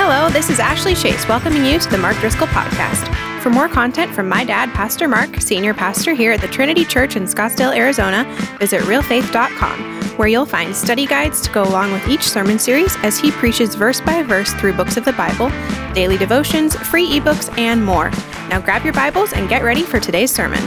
[0.00, 3.12] Hello, this is Ashley Chase welcoming you to the Mark Driscoll Podcast.
[3.42, 7.16] For more content from my dad, Pastor Mark, senior pastor here at the Trinity Church
[7.16, 8.24] in Scottsdale, Arizona,
[8.60, 13.18] visit realfaith.com, where you'll find study guides to go along with each sermon series as
[13.18, 15.50] he preaches verse by verse through books of the Bible,
[15.94, 18.10] daily devotions, free ebooks, and more.
[18.50, 20.62] Now grab your Bibles and get ready for today's sermon.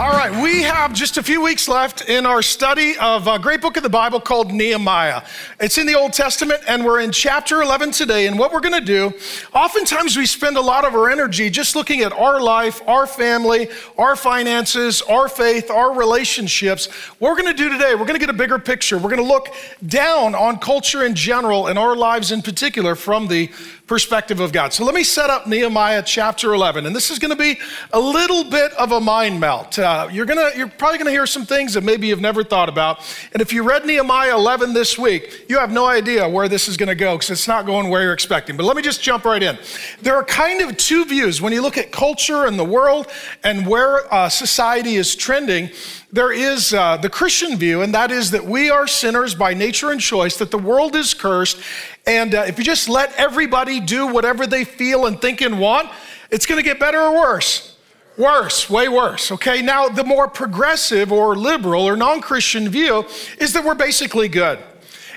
[0.00, 3.60] All right, we have just a few weeks left in our study of a great
[3.60, 5.22] book of the Bible called Nehemiah.
[5.60, 8.26] It's in the Old Testament, and we're in chapter 11 today.
[8.26, 9.12] And what we're going to do,
[9.54, 13.68] oftentimes we spend a lot of our energy just looking at our life, our family,
[13.96, 16.86] our finances, our faith, our relationships.
[17.20, 18.96] What we're going to do today, we're going to get a bigger picture.
[18.98, 19.54] We're going to look
[19.86, 23.48] down on culture in general and our lives in particular from the
[23.86, 24.72] perspective of God.
[24.72, 26.86] So let me set up Nehemiah chapter 11.
[26.86, 27.58] And this is going to be
[27.92, 29.78] a little bit of a mind melt.
[29.78, 32.70] Uh, you're, gonna, you're probably going to hear some things that maybe you've never thought
[32.70, 33.00] about.
[33.32, 36.78] And if you read Nehemiah 11 this week, you have no idea where this is
[36.78, 38.56] going to go because it's not going where you're expecting.
[38.56, 39.58] But let me just jump right in.
[40.00, 43.08] There are kind of two views when you look at culture and the world
[43.42, 45.70] and where uh, society is trending
[46.14, 49.90] there is uh, the Christian view, and that is that we are sinners by nature
[49.90, 51.58] and choice, that the world is cursed.
[52.06, 55.90] And uh, if you just let everybody do whatever they feel and think and want,
[56.30, 57.76] it's going to get better or worse.
[58.16, 59.32] Worse, way worse.
[59.32, 63.04] Okay, now the more progressive or liberal or non Christian view
[63.38, 64.58] is that we're basically good.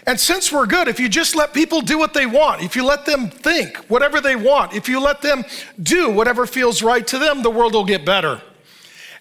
[0.08, 2.86] And since we're good, if you just let people do what they want, if you
[2.86, 5.44] let them think whatever they want, if you let them
[5.84, 8.42] do whatever feels right to them, the world will get better.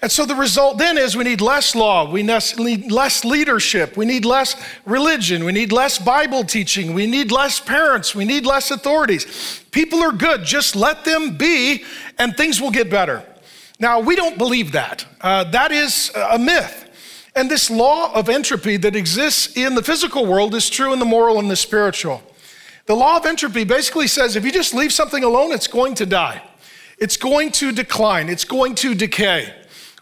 [0.06, 4.06] And so the result then is we need less law, we need less leadership, we
[4.06, 4.54] need less
[4.84, 9.64] religion, we need less Bible teaching, we need less parents, we need less authorities.
[9.72, 11.82] People are good, just let them be,
[12.20, 13.24] and things will get better.
[13.80, 15.04] Now, we don't believe that.
[15.20, 16.88] Uh, that is a myth.
[17.34, 21.04] And this law of entropy that exists in the physical world is true in the
[21.04, 22.22] moral and the spiritual.
[22.84, 26.06] The law of entropy basically says if you just leave something alone, it's going to
[26.06, 26.44] die,
[26.96, 29.52] it's going to decline, it's going to decay.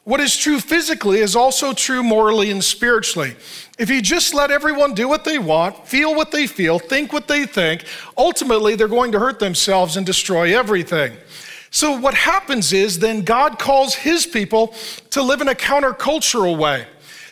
[0.04, 3.36] What is true physically is also true morally and spiritually.
[3.78, 7.26] If you just let everyone do what they want, feel what they feel, think what
[7.26, 11.16] they think, ultimately they're going to hurt themselves and destroy everything.
[11.70, 14.74] So, what happens is then God calls his people
[15.10, 16.86] to live in a countercultural way,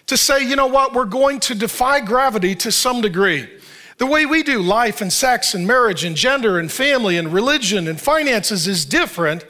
[0.07, 3.49] to say, you know what, we're going to defy gravity to some degree.
[3.99, 7.87] The way we do life and sex and marriage and gender and family and religion
[7.87, 9.45] and finances is different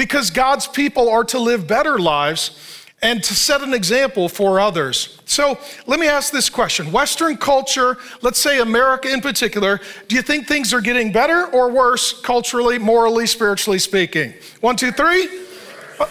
[0.00, 5.20] because God's people are to live better lives and to set an example for others.
[5.26, 9.78] So let me ask this question Western culture, let's say America in particular,
[10.08, 14.32] do you think things are getting better or worse culturally, morally, spiritually speaking?
[14.62, 15.28] One, two, three?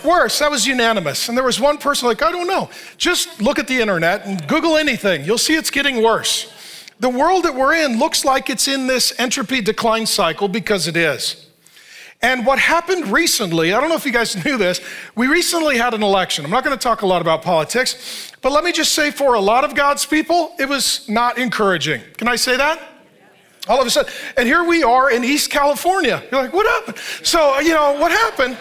[0.06, 1.28] Worse, that was unanimous.
[1.28, 2.70] And there was one person like, I don't know.
[2.98, 5.26] Just look at the internet and Google anything.
[5.26, 6.54] You'll see it's getting worse.
[7.00, 10.96] The world that we're in looks like it's in this entropy decline cycle because it
[10.96, 11.49] is.
[12.22, 14.82] And what happened recently, I don't know if you guys knew this,
[15.16, 16.44] we recently had an election.
[16.44, 19.36] I'm not going to talk a lot about politics, but let me just say for
[19.36, 22.02] a lot of God's people, it was not encouraging.
[22.18, 22.82] Can I say that?
[23.68, 26.24] All of a sudden, and here we are in East California.
[26.32, 26.98] You're like, what happened?
[27.24, 28.58] So, you know, what happened?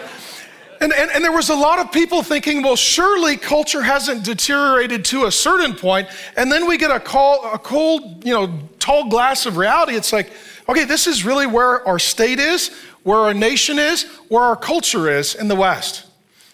[0.81, 5.03] And, and, and, there was a lot of people thinking, well, surely culture hasn't deteriorated
[5.05, 6.07] to a certain point.
[6.37, 9.95] And then we get a, call, a cold, you know, tall glass of reality.
[9.95, 10.31] It's like,
[10.69, 12.71] okay, this is really where our state is
[13.03, 16.05] where our nation is, where our culture is in the West.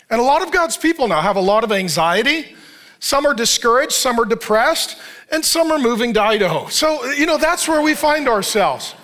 [0.10, 2.56] And a lot of God's people now have a lot of anxiety.
[3.00, 4.98] Some are discouraged, some are depressed,
[5.32, 6.68] and some are moving to Idaho.
[6.68, 8.96] So, you know, that's where we find ourselves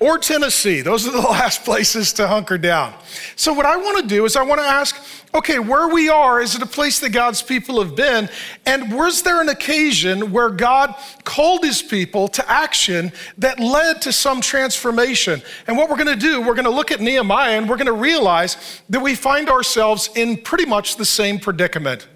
[0.00, 0.80] or Tennessee.
[0.80, 2.94] Those are the last places to hunker down.
[3.36, 4.96] So, what I want to do is, I want to ask
[5.34, 8.28] okay, where we are, is it a place that God's people have been?
[8.66, 10.94] And was there an occasion where God
[11.24, 15.42] called his people to action that led to some transformation?
[15.66, 17.86] And what we're going to do, we're going to look at Nehemiah and we're going
[17.86, 22.06] to realize that we find ourselves in pretty much the same predicament.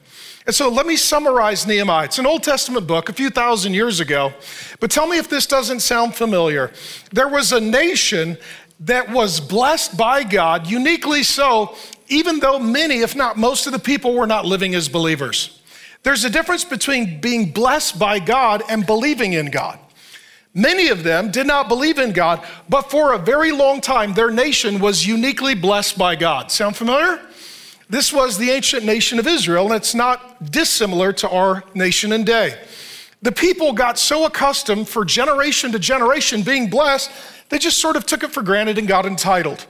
[0.48, 2.06] And so let me summarize Nehemiah.
[2.06, 4.32] It's an Old Testament book a few thousand years ago,
[4.80, 6.72] but tell me if this doesn't sound familiar.
[7.12, 8.38] There was a nation
[8.80, 11.76] that was blessed by God, uniquely so,
[12.08, 15.60] even though many, if not most of the people, were not living as believers.
[16.02, 19.78] There's a difference between being blessed by God and believing in God.
[20.54, 24.30] Many of them did not believe in God, but for a very long time, their
[24.30, 26.50] nation was uniquely blessed by God.
[26.50, 27.20] Sound familiar?
[27.90, 32.26] This was the ancient nation of Israel, and it's not dissimilar to our nation and
[32.26, 32.60] day.
[33.22, 37.10] The people got so accustomed for generation to generation being blessed,
[37.48, 39.66] they just sort of took it for granted and got entitled.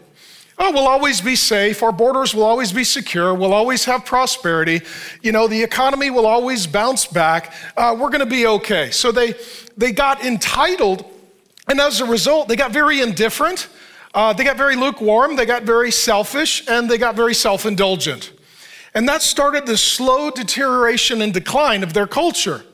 [0.61, 1.85] Oh, we'll always be safe.
[1.85, 3.32] Our borders will always be secure.
[3.32, 4.81] We'll always have prosperity.
[5.23, 7.55] You know, the economy will always bounce back.
[7.76, 8.91] Uh, we're going to be okay.
[8.91, 9.35] So they,
[9.76, 11.05] they got entitled,
[11.69, 13.69] and as a result, they got very indifferent
[14.14, 18.32] Uh, they got very lukewarm, they got very selfish, and they got very self indulgent.
[18.94, 22.64] And that started the slow deterioration and decline of their culture.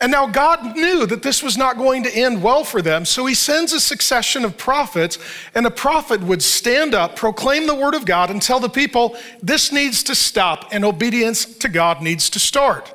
[0.00, 3.26] And now God knew that this was not going to end well for them, so
[3.26, 5.18] he sends a succession of prophets,
[5.56, 9.16] and a prophet would stand up, proclaim the word of God, and tell the people,
[9.42, 12.94] this needs to stop, and obedience to God needs to start.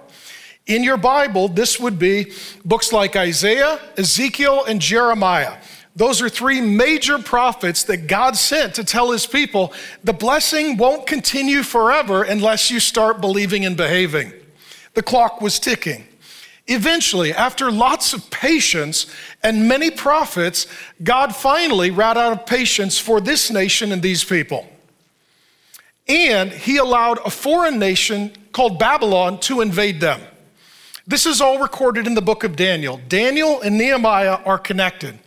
[0.66, 2.32] In your Bible, this would be
[2.64, 5.58] books like Isaiah, Ezekiel, and Jeremiah.
[5.96, 9.74] Those are three major prophets that God sent to tell his people
[10.04, 14.34] the blessing won't continue forever unless you start believing and behaving.
[14.96, 16.08] The clock was ticking.
[16.66, 19.06] Eventually, after lots of patience
[19.44, 20.66] and many prophets,
[21.04, 24.68] God finally ran out of patience for this nation and these people.
[26.08, 30.22] And he allowed a foreign nation called Babylon to invade them.
[31.06, 33.00] This is all recorded in the book of Daniel.
[33.10, 35.20] Daniel and Nehemiah are connected.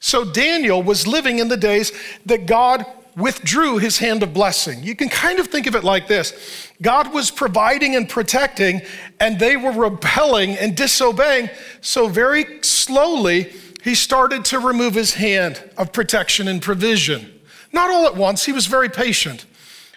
[0.00, 1.92] So Daniel was living in the days
[2.26, 2.84] that God
[3.16, 4.82] withdrew his hand of blessing.
[4.82, 8.82] You can kind of think of it like this God was providing and protecting,
[9.20, 11.50] and they were rebelling and disobeying.
[11.80, 13.52] So, very slowly,
[13.82, 17.40] he started to remove his hand of protection and provision.
[17.72, 19.46] Not all at once, he was very patient.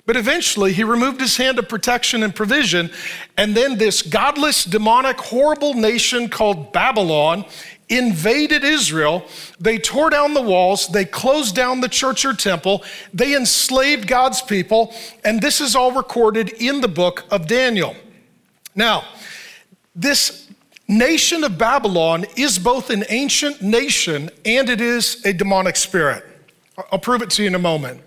[0.06, 2.92] But eventually, he removed his hand of protection and provision,
[3.38, 7.46] and then this godless, demonic, horrible nation called Babylon
[7.98, 9.25] invaded Israel.
[9.60, 14.42] They tore down the walls, they closed down the church or temple, they enslaved God's
[14.42, 14.94] people,
[15.24, 17.95] and this is all recorded in the book of Daniel.
[18.75, 19.04] Now,
[19.95, 20.50] this
[20.88, 26.24] nation of Babylon is both an ancient nation and it is a demonic spirit.
[26.92, 28.01] I'll prove it to you in a moment.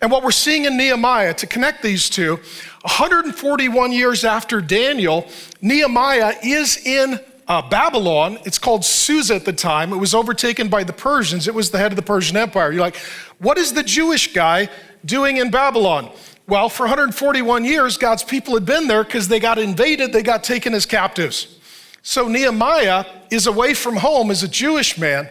[0.00, 2.36] And what we're seeing in Nehemiah, to connect these two,
[2.82, 5.26] 141 years after Daniel,
[5.62, 7.18] Nehemiah is in
[7.48, 8.38] uh, Babylon.
[8.44, 9.92] It's called Susa at the time.
[9.92, 11.48] It was overtaken by the Persians.
[11.48, 12.72] It was the head of the Persian Empire.
[12.72, 12.96] You're like,
[13.38, 14.68] what is the Jewish guy
[15.04, 16.10] doing in Babylon?
[16.46, 20.44] Well, for 141 years, God's people had been there because they got invaded, they got
[20.44, 21.58] taken as captives.
[22.02, 25.28] So Nehemiah is away from home as a Jewish man.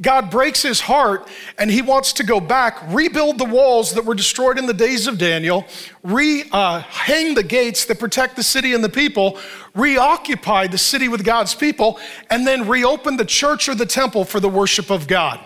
[0.00, 1.28] God breaks his heart
[1.58, 5.06] and he wants to go back, rebuild the walls that were destroyed in the days
[5.06, 5.66] of Daniel,
[6.02, 9.38] re uh, hang the gates that protect the city and the people,
[9.74, 14.40] reoccupy the city with God's people, and then reopen the church or the temple for
[14.40, 15.40] the worship of God.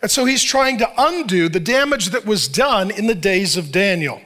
[0.00, 3.70] And so he's trying to undo the damage that was done in the days of
[3.70, 4.20] Daniel.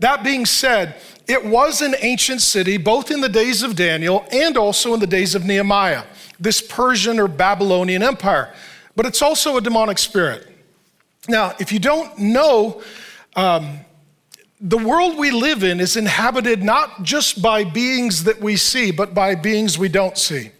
[0.00, 0.96] That being said,
[1.28, 5.06] it was an ancient city, both in the days of Daniel and also in the
[5.06, 6.04] days of Nehemiah,
[6.38, 8.52] this Persian or Babylonian empire
[8.96, 10.48] but it's also a demonic spirit.
[11.28, 12.82] Now, if you don't know,
[13.36, 13.80] um,
[14.60, 19.14] the world we live in is inhabited not just by beings that we see, but
[19.14, 20.50] by beings we don't see.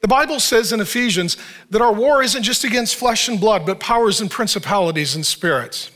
[0.00, 1.38] The Bible says in Ephesians
[1.70, 5.90] that our war isn't just against flesh and blood, but powers and principalities and spirits.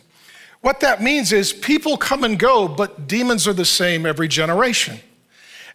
[0.62, 4.98] What that means is people come and go, but demons are the same every generation.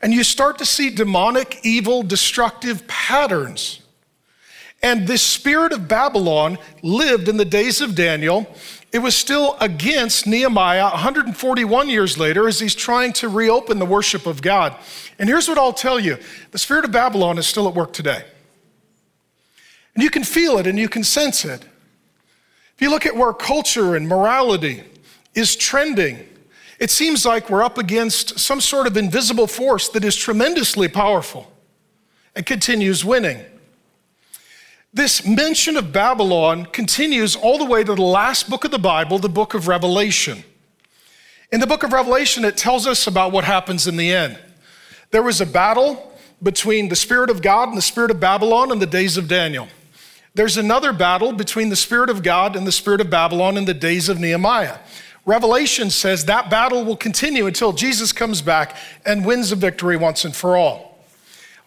[0.02, 3.84] And you start to see demonic, evil, destructive patterns
[4.84, 8.46] and this spirit of Babylon lived in the days of Daniel.
[8.94, 14.28] It was still against Nehemiah 141 years later as he's trying to reopen the worship
[14.28, 14.76] of God.
[15.18, 16.20] And here's what I'll tell you
[16.52, 18.24] the spirit of Babylon is still at work today.
[19.96, 21.64] And you can feel it and you can sense it.
[22.76, 24.84] If you look at where culture and morality
[25.34, 26.28] is trending,
[26.80, 31.52] it seems like we're up against some sort of invisible force that is tremendously powerful
[32.36, 33.44] and continues winning.
[34.96, 39.18] This mention of Babylon continues all the way to the last book of the Bible,
[39.18, 40.44] the book of Revelation.
[41.52, 44.38] In the book of Revelation, it tells us about what happens in the end.
[45.10, 48.78] There was a battle between the Spirit of God and the Spirit of Babylon in
[48.78, 49.68] the days of Daniel.
[50.36, 53.74] There's another battle between the Spirit of God and the Spirit of Babylon in the
[53.74, 54.78] days of Nehemiah.
[55.26, 60.24] Revelation says that battle will continue until Jesus comes back and wins the victory once
[60.24, 60.93] and for all.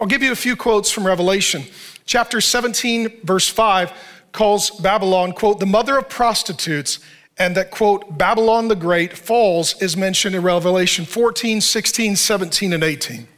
[0.00, 1.64] I'll give you a few quotes from Revelation.
[2.04, 3.92] Chapter 17, verse 5
[4.32, 6.98] calls Babylon, quote, the mother of prostitutes,
[7.38, 12.84] and that, quote, Babylon the Great falls is mentioned in Revelation 14, 16, 17, and
[12.84, 13.28] 18.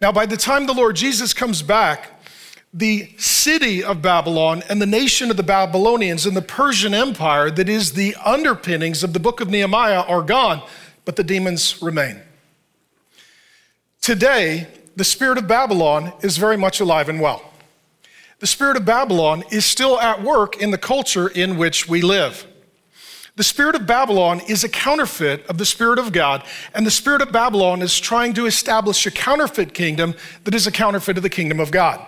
[0.00, 2.10] Now, by the time the Lord Jesus comes back,
[2.72, 7.68] the city of Babylon and the nation of the Babylonians and the Persian Empire, that
[7.68, 10.62] is the underpinnings of the book of Nehemiah, are gone,
[11.04, 12.20] but the demons remain.
[14.00, 17.42] Today, the spirit of Babylon is very much alive and well.
[18.38, 22.46] The spirit of Babylon is still at work in the culture in which we live.
[23.36, 26.42] The spirit of Babylon is a counterfeit of the spirit of God,
[26.74, 30.72] and the spirit of Babylon is trying to establish a counterfeit kingdom that is a
[30.72, 32.04] counterfeit of the kingdom of God.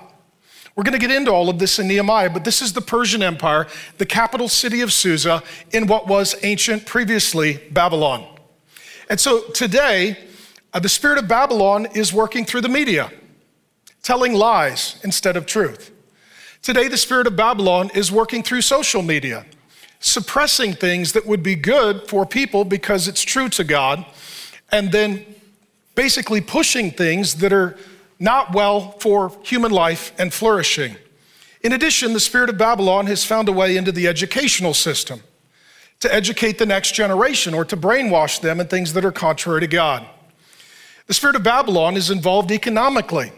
[0.74, 3.22] We're going to get into all of this in Nehemiah, but this is the Persian
[3.22, 3.66] Empire,
[3.98, 5.42] the capital city of Susa,
[5.72, 8.26] in what was ancient, previously Babylon.
[9.10, 10.16] And so today,
[10.78, 13.10] Uh, the spirit of Babylon is working through the media,
[14.04, 15.90] telling lies instead of truth.
[16.62, 19.44] Today, the spirit of Babylon is working through social media,
[19.98, 24.06] suppressing things that would be good for people because it's true to God,
[24.70, 25.26] and then
[25.96, 27.76] basically pushing things that are
[28.20, 30.94] not well for human life and flourishing.
[31.60, 35.24] In addition, the spirit of Babylon has found a way into the educational system
[35.98, 39.66] to educate the next generation or to brainwash them in things that are contrary to
[39.66, 40.06] God.
[41.08, 43.32] The spirit of Babylon is involved economically.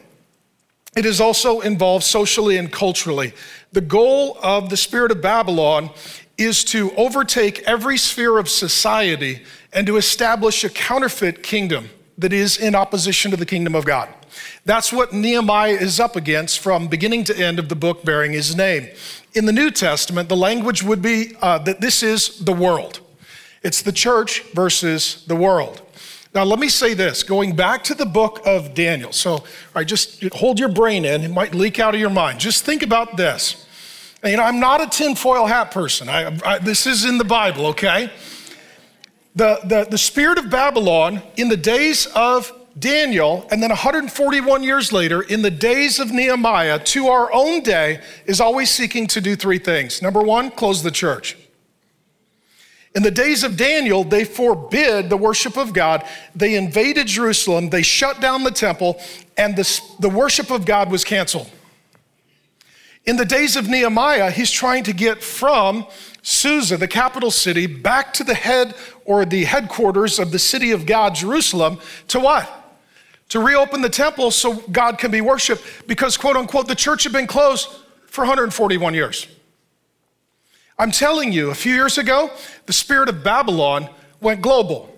[0.96, 3.32] It is also involved socially and culturally.
[3.72, 5.90] The goal of the spirit of Babylon
[6.36, 12.58] is to overtake every sphere of society and to establish a counterfeit kingdom that is
[12.58, 14.08] in opposition to the kingdom of God.
[14.64, 18.56] That's what Nehemiah is up against from beginning to end of the book bearing his
[18.56, 18.88] name.
[19.34, 22.98] In the New Testament, the language would be uh, that this is the world.
[23.62, 25.82] It's the church versus the world.
[26.32, 29.12] Now, let me say this going back to the book of Daniel.
[29.12, 29.44] So,
[29.74, 32.38] I just hold your brain in, it might leak out of your mind.
[32.38, 33.66] Just think about this.
[34.22, 36.08] And you know, I'm not a tinfoil hat person.
[36.08, 38.12] I, I, this is in the Bible, okay?
[39.34, 44.92] The, the, the spirit of Babylon in the days of Daniel, and then 141 years
[44.92, 49.34] later, in the days of Nehemiah, to our own day, is always seeking to do
[49.34, 50.00] three things.
[50.02, 51.36] Number one, close the church.
[52.94, 56.04] In the days of Daniel, they forbid the worship of God.
[56.34, 59.00] They invaded Jerusalem, they shut down the temple,
[59.36, 61.50] and the, the worship of God was canceled.
[63.06, 65.86] In the days of Nehemiah, he's trying to get from
[66.22, 70.84] Susa, the capital city, back to the head or the headquarters of the city of
[70.84, 71.78] God, Jerusalem,
[72.08, 72.60] to what?
[73.30, 77.12] to reopen the temple so God can be worshiped because, quote unquote, the church had
[77.12, 77.68] been closed
[78.06, 79.26] for 141 years.
[80.80, 82.30] I'm telling you, a few years ago,
[82.64, 83.90] the spirit of Babylon
[84.22, 84.88] went global,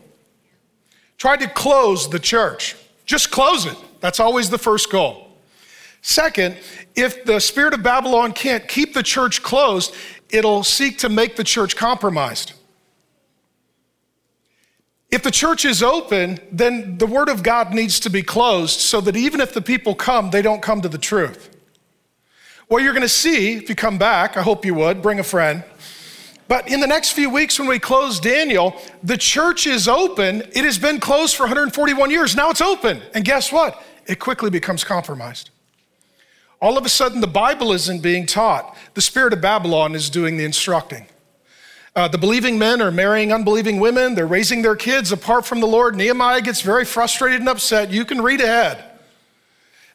[1.19, 2.77] tried to close the church.
[3.05, 3.77] Just close it.
[3.99, 5.37] That's always the first goal.
[6.01, 6.57] Second,
[6.95, 9.93] if the spirit of Babylon can't keep the church closed,
[10.31, 12.53] it'll seek to make the church compromised.
[15.11, 19.01] If the church is open, then the word of God needs to be closed so
[19.01, 21.52] that even if the people come, they don't come to the truth.
[22.73, 25.23] What you're going to see if you come back, I hope you would, bring a
[25.23, 25.63] friend.
[26.49, 30.41] But in the next few weeks, when we close Daniel, the church is open.
[30.55, 32.35] It has been closed for 141 years.
[32.35, 33.03] Now it's open.
[33.13, 33.85] And guess what?
[34.07, 35.51] It quickly becomes compromised.
[36.63, 38.75] All of a sudden, the Bible isn't being taught.
[38.95, 41.05] The spirit of Babylon is doing the instructing.
[41.95, 44.15] Uh, the believing men are marrying unbelieving women.
[44.15, 45.95] They're raising their kids apart from the Lord.
[45.95, 47.91] Nehemiah gets very frustrated and upset.
[47.91, 48.92] You can read ahead.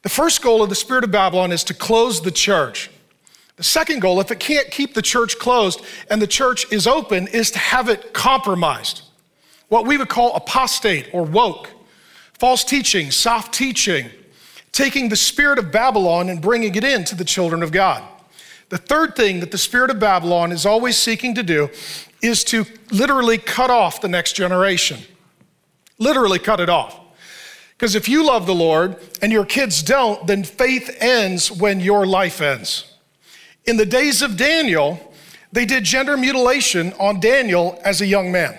[0.08, 2.90] The first goal of the spirit of Babylon is to close the church.
[3.58, 7.28] The second goal, if it can't keep the church closed and the church is open,
[7.28, 9.02] is to have it compromised.
[9.68, 11.72] What we would call apostate or woke,
[12.40, 14.10] false teaching, soft teaching,
[14.72, 18.02] taking the spirit of Babylon and bringing it into the children of God.
[18.70, 21.70] The third thing that the spirit of Babylon is always seeking to do
[22.22, 25.00] is to literally cut off the next generation.
[26.00, 26.98] Literally cut it off.
[27.78, 32.08] Because if you love the Lord and your kids don't, then faith ends when your
[32.08, 32.92] life ends.
[33.66, 35.14] In the days of Daniel,
[35.52, 38.58] they did gender mutilation on Daniel as a young man.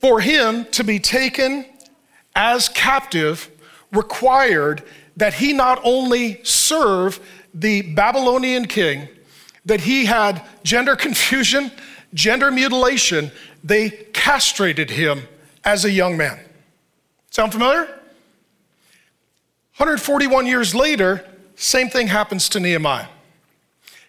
[0.00, 1.64] For him to be taken
[2.34, 3.50] as captive
[3.92, 4.82] required
[5.16, 7.20] that he not only serve
[7.54, 9.08] the Babylonian king
[9.64, 11.70] that he had gender confusion,
[12.14, 13.30] gender mutilation.
[13.62, 15.22] They castrated him
[15.64, 16.38] as a young man.
[17.30, 17.86] Sound familiar?
[19.76, 23.06] 141 years later, same thing happens to Nehemiah.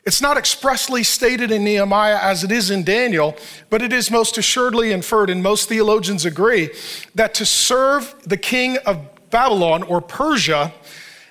[0.03, 3.37] It's not expressly stated in Nehemiah as it is in Daniel,
[3.69, 6.71] but it is most assuredly inferred, and most theologians agree,
[7.13, 10.73] that to serve the king of Babylon or Persia,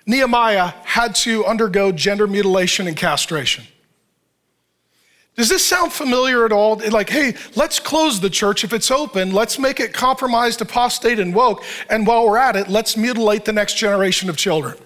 [0.07, 3.65] Nehemiah had to undergo gender mutilation and castration.
[5.41, 6.77] Does this sound familiar at all?
[6.91, 9.33] Like, hey, let's close the church if it's open.
[9.33, 11.65] Let's make it compromised, apostate, and woke.
[11.89, 14.77] And while we're at it, let's mutilate the next generation of children.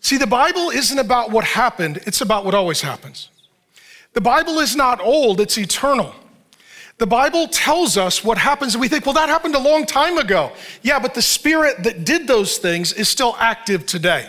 [0.00, 3.30] See, the Bible isn't about what happened, it's about what always happens.
[4.12, 6.14] The Bible is not old, it's eternal.
[6.98, 10.18] The Bible tells us what happens, and we think, well, that happened a long time
[10.18, 10.52] ago.
[10.82, 14.28] Yeah, but the spirit that did those things is still active today.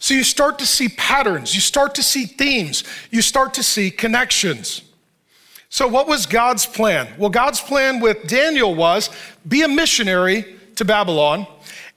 [0.00, 3.92] So you start to see patterns, you start to see themes, you start to see
[3.92, 4.82] connections.
[5.68, 7.06] So, what was God's plan?
[7.16, 9.08] Well, God's plan with Daniel was
[9.46, 11.46] be a missionary to Babylon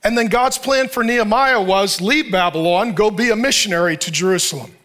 [0.04, 4.76] And then God's plan for Nehemiah was leave Babylon, go be a missionary to Jerusalem.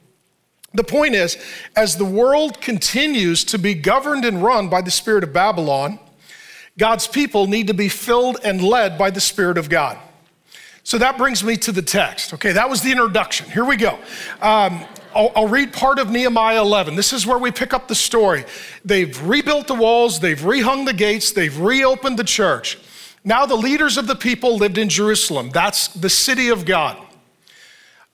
[0.74, 1.36] The point is,
[1.74, 5.98] as the world continues to be governed and run by the spirit of Babylon,
[6.78, 9.98] God's people need to be filled and led by the Spirit of God.
[10.88, 12.32] So that brings me to the text.
[12.32, 13.50] Okay, that was the introduction.
[13.50, 13.98] Here we go.
[14.40, 16.96] Um, I'll, I'll, read part of Nehemiah 11.
[16.96, 18.46] This is where we pick up the story.
[18.86, 22.78] They've rebuilt the walls, they've rehung the gates, they've reopened the church.
[23.22, 25.50] Now the leaders of the people lived in Jerusalem.
[25.50, 26.96] That's the city of God.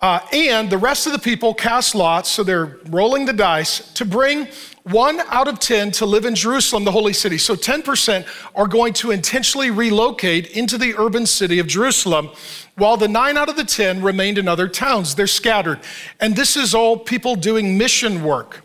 [0.04, 4.04] Uh, and the rest of the people cast lots, so they're rolling the dice to
[4.04, 4.46] bring
[4.82, 7.38] one out of 10 to live in Jerusalem, the holy city.
[7.38, 12.28] So 10% are going to intentionally relocate into the urban city of Jerusalem,
[12.76, 15.14] while the nine out of the 10 remained in other towns.
[15.14, 15.80] They're scattered.
[16.20, 18.60] And this is all people doing mission work.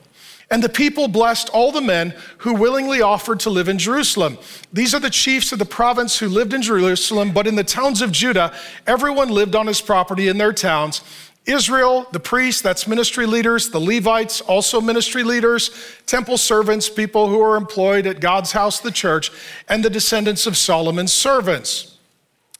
[0.52, 4.40] And the people blessed all the men who willingly offered to live in Jerusalem.
[4.74, 8.02] These are the chiefs of the province who lived in Jerusalem, but in the towns
[8.02, 8.52] of Judah,
[8.88, 11.02] everyone lived on his property in their towns.
[11.46, 15.72] Israel, the priests, that's ministry leaders, the Levites, also ministry leaders,
[16.06, 19.32] temple servants, people who are employed at God's house, the church,
[19.68, 21.98] and the descendants of Solomon's servants.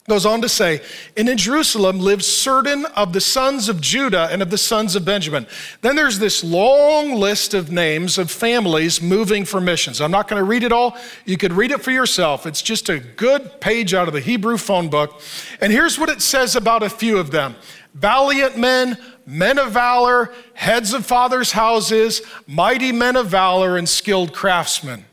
[0.08, 0.80] Goes on to say,
[1.16, 5.04] and in Jerusalem lived certain of the sons of Judah and of the sons of
[5.04, 5.46] Benjamin.
[5.82, 10.00] Then there's this long list of names of families moving for missions.
[10.00, 10.96] I'm not going to read it all.
[11.26, 12.44] You could read it for yourself.
[12.44, 15.20] It's just a good page out of the Hebrew phone book.
[15.60, 17.54] And here's what it says about a few of them
[17.94, 24.32] valiant men, men of valor, heads of fathers' houses, mighty men of valor, and skilled
[24.32, 25.04] craftsmen.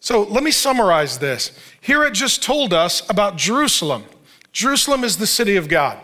[0.00, 1.52] So let me summarize this.
[1.80, 4.04] Here it just told us about Jerusalem.
[4.52, 5.98] Jerusalem is the city of God.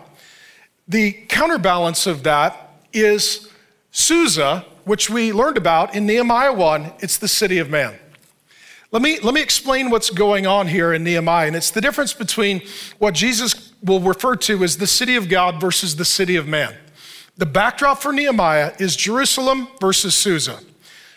[0.87, 3.49] The counterbalance of that is
[3.91, 6.93] Susa, which we learned about in Nehemiah 1.
[7.01, 7.99] It's the city of man.
[8.91, 11.47] Let me, let me explain what's going on here in Nehemiah.
[11.47, 12.63] And it's the difference between
[12.99, 16.75] what Jesus will refer to as the city of God versus the city of man.
[17.37, 20.61] The backdrop for Nehemiah is Jerusalem versus Susa.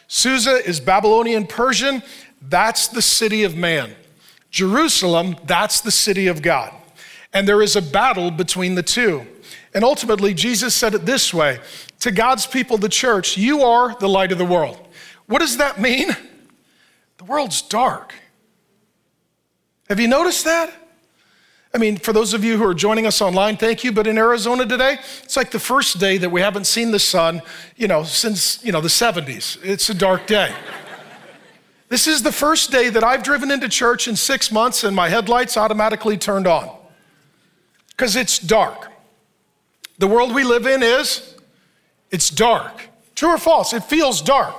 [0.08, 2.04] Susa is Babylonian Persian,
[2.42, 3.96] that's the city of man.
[4.50, 6.74] Jerusalem, that's the city of God.
[7.34, 9.26] And there is a battle between the two.
[9.74, 11.60] And ultimately, Jesus said it this way
[12.00, 14.88] to God's people, the church, you are the light of the world.
[15.28, 16.10] What does that mean?
[17.18, 18.14] The world's dark.
[19.88, 20.74] Have you noticed that?
[21.74, 23.94] I mean, for those of you who are joining us online, thank you.
[23.94, 27.42] But in Arizona today, it's like the first day that we haven't seen the sun,
[27.78, 29.58] you know, since, you know, the 70s.
[29.64, 30.54] It's a dark day.
[31.88, 35.08] this is the first day that I've driven into church in six months and my
[35.08, 36.70] headlights automatically turned on
[37.92, 38.92] because it's dark.
[39.98, 41.36] The world we live in is,
[42.10, 42.90] it's dark.
[43.16, 43.72] True or false?
[43.72, 44.56] It feels dark,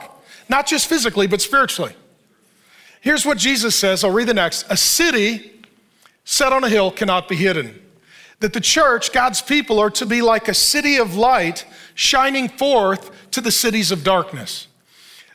[0.49, 1.95] not just physically, but spiritually.
[3.03, 4.05] Here's what Jesus says.
[4.05, 4.65] I'll read the next.
[4.71, 5.52] A city
[6.25, 7.81] set on a hill cannot be hidden.
[8.41, 13.31] That the church, God's people, are to be like a city of light shining forth
[13.31, 14.67] to the cities of darkness.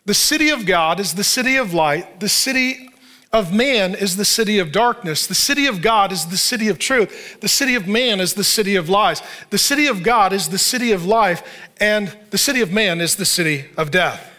[0.05, 2.19] The city of God is the city of light.
[2.19, 2.89] The city
[3.33, 5.27] of man is the city of darkness.
[5.27, 7.39] The city of God is the city of truth.
[7.41, 9.21] The city of man is the city of lies.
[9.49, 11.43] The city of God is the city of life.
[11.79, 14.31] And the city of man is the city of death.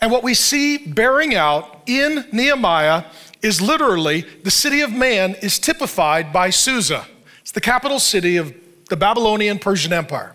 [0.00, 3.04] And what we see bearing out in Nehemiah
[3.42, 7.06] is literally the city of man is typified by Susa.
[7.40, 8.54] It's the capital city of
[8.88, 10.34] the Babylonian Persian Empire.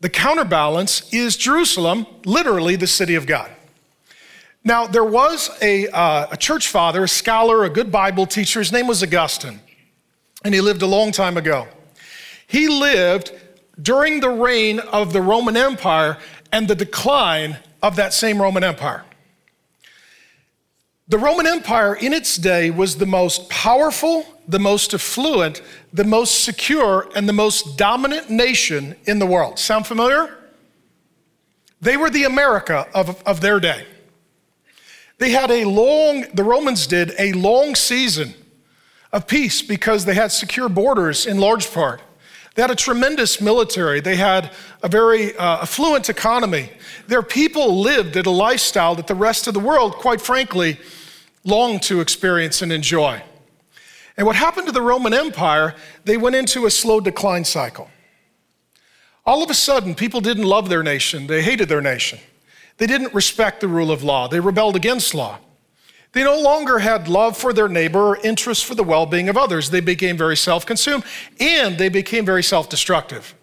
[0.00, 3.50] The counterbalance is Jerusalem, literally the city of God.
[4.64, 8.60] Now, there was a, uh, a church father, a scholar, a good Bible teacher.
[8.60, 9.60] His name was Augustine,
[10.44, 11.66] and he lived a long time ago.
[12.46, 13.32] He lived
[13.80, 16.18] during the reign of the Roman Empire
[16.52, 19.04] and the decline of that same Roman Empire.
[21.10, 25.60] The Roman Empire in its day was the most powerful, the most affluent,
[25.92, 29.58] the most secure, and the most dominant nation in the world.
[29.58, 30.38] Sound familiar?
[31.80, 33.86] They were the America of, of their day.
[35.18, 38.34] They had a long, the Romans did a long season
[39.12, 42.00] of peace because they had secure borders in large part.
[42.54, 44.00] They had a tremendous military.
[44.00, 46.70] They had a very uh, affluent economy.
[47.08, 50.78] Their people lived at a lifestyle that the rest of the world, quite frankly,
[51.44, 53.22] longed to experience and enjoy.
[54.16, 55.74] And what happened to the Roman Empire,
[56.04, 57.88] they went into a slow decline cycle.
[59.24, 62.18] All of a sudden, people didn't love their nation, they hated their nation.
[62.78, 65.38] They didn't respect the rule of law, they rebelled against law.
[66.12, 69.36] They no longer had love for their neighbor or interest for the well being of
[69.36, 69.70] others.
[69.70, 71.04] They became very self consumed
[71.38, 73.34] and they became very self destructive.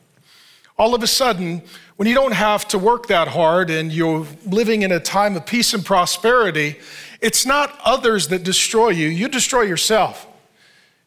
[0.77, 1.63] All of a sudden,
[1.95, 5.45] when you don't have to work that hard and you're living in a time of
[5.45, 6.77] peace and prosperity,
[7.21, 10.27] it's not others that destroy you, you destroy yourself.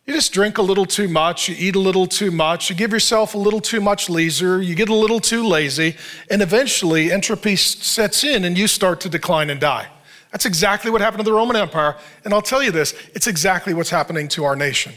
[0.06, 2.90] You just drink a little too much, you eat a little too much, you give
[2.90, 5.96] yourself a little too much leisure, you get a little too lazy,
[6.30, 9.88] and eventually entropy sets in and you start to decline and die.
[10.32, 11.96] That's exactly what happened to the Roman Empire.
[12.24, 14.92] And I'll tell you this it's exactly what's happening to our nation.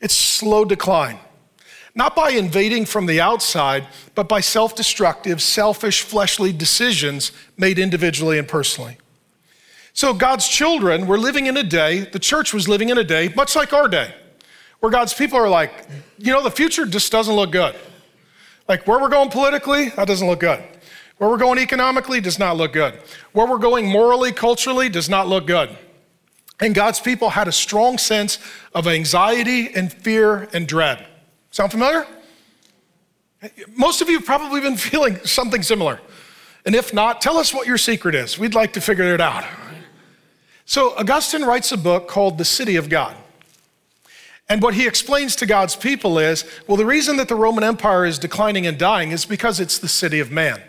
[0.00, 1.18] It's slow decline.
[1.94, 8.38] Not by invading from the outside, but by self destructive, selfish, fleshly decisions made individually
[8.38, 8.98] and personally.
[9.98, 13.32] So, God's children were living in a day, the church was living in a day,
[13.34, 14.14] much like our day,
[14.78, 15.72] where God's people are like,
[16.18, 17.74] you know, the future just doesn't look good.
[18.68, 20.62] Like where we're going politically, that doesn't look good.
[21.16, 22.94] Where we're going economically does not look good.
[23.32, 25.76] Where we're going morally, culturally does not look good.
[26.60, 28.38] And God's people had a strong sense
[28.76, 31.04] of anxiety and fear and dread.
[31.50, 32.06] Sound familiar?
[33.74, 36.00] Most of you have probably been feeling something similar.
[36.64, 38.38] And if not, tell us what your secret is.
[38.38, 39.44] We'd like to figure it out.
[40.68, 43.16] So, Augustine writes a book called The City of God.
[44.50, 48.04] And what he explains to God's people is well, the reason that the Roman Empire
[48.04, 50.60] is declining and dying is because it's the city of man.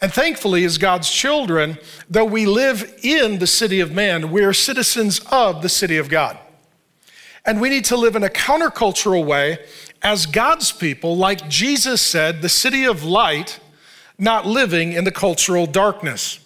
[0.00, 1.78] And thankfully, as God's children,
[2.10, 6.36] though we live in the city of man, we're citizens of the city of God.
[7.46, 9.64] And we need to live in a countercultural way
[10.02, 13.60] as God's people, like Jesus said, the city of light,
[14.18, 16.40] not living in the cultural darkness.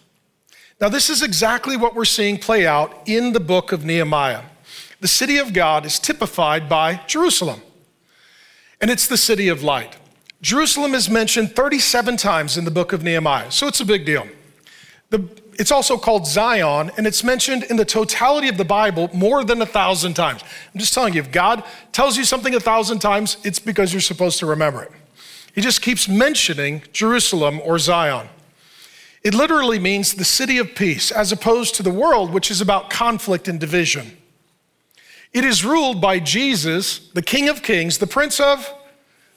[0.83, 4.43] Now, this is exactly what we're seeing play out in the book of Nehemiah.
[4.99, 7.63] The city of God is typified by Jerusalem,
[8.81, 9.97] and it's the city of light.
[10.41, 14.27] Jerusalem is mentioned 37 times in the book of Nehemiah, so it's a big deal.
[15.11, 15.25] The,
[15.57, 19.63] it's also called Zion, and it's mentioned in the totality of the Bible more than
[19.63, 20.43] a thousand times.
[20.75, 24.01] I'm just telling you, if God tells you something a thousand times, it's because you're
[24.01, 24.91] supposed to remember it.
[25.55, 28.29] He just keeps mentioning Jerusalem or Zion.
[29.25, 32.91] It literally means the city of peace, as opposed to the world, which is about
[32.91, 34.17] conflict and division.
[35.33, 38.73] It is ruled by Jesus, the King of Kings, the Prince of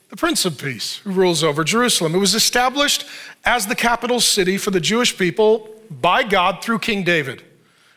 [0.09, 2.15] the Prince of Peace, who rules over Jerusalem.
[2.15, 3.05] It was established
[3.43, 7.43] as the capital city for the Jewish people by God through King David,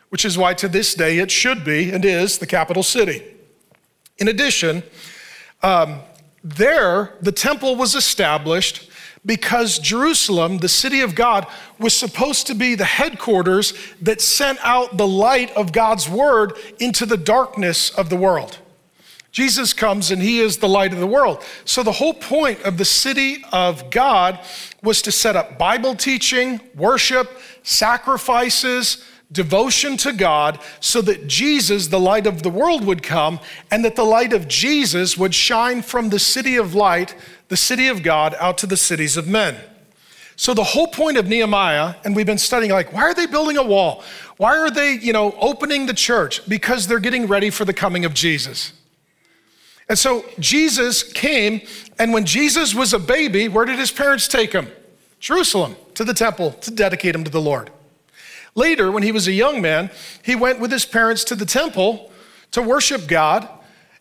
[0.09, 3.23] which is why to this day it should be and is the capital city.
[4.17, 4.83] In addition,
[5.61, 6.01] um,
[6.43, 8.88] there the temple was established
[9.25, 11.45] because Jerusalem, the city of God,
[11.77, 17.05] was supposed to be the headquarters that sent out the light of God's word into
[17.05, 18.59] the darkness of the world.
[19.31, 21.43] Jesus comes and he is the light of the world.
[21.63, 24.39] So, the whole point of the city of God
[24.81, 27.29] was to set up Bible teaching, worship,
[27.61, 33.39] sacrifices, devotion to God, so that Jesus, the light of the world, would come
[33.69, 37.15] and that the light of Jesus would shine from the city of light
[37.47, 39.55] the city of God out to the cities of men.
[40.35, 43.57] So the whole point of Nehemiah, and we've been studying like, why are they building
[43.57, 44.03] a wall?
[44.37, 46.47] Why are they, you know, opening the church?
[46.47, 48.71] Because they're getting ready for the coming of Jesus.
[49.89, 51.61] And so Jesus came,
[51.97, 54.69] and when Jesus was a baby, where did his parents take him?
[55.19, 57.69] Jerusalem, to the temple, to dedicate him to the Lord.
[58.55, 59.91] Later, when he was a young man,
[60.23, 62.11] he went with his parents to the temple
[62.51, 63.47] to worship God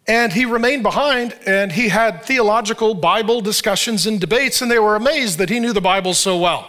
[0.08, 4.96] and he remained behind and he had theological Bible discussions and debates, and they were
[4.96, 6.66] amazed that he knew the Bible so well.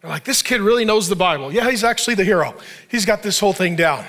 [0.00, 1.52] They're like, this kid really knows the Bible.
[1.52, 2.56] Yeah, he's actually the hero.
[2.88, 4.04] He's got this whole thing down.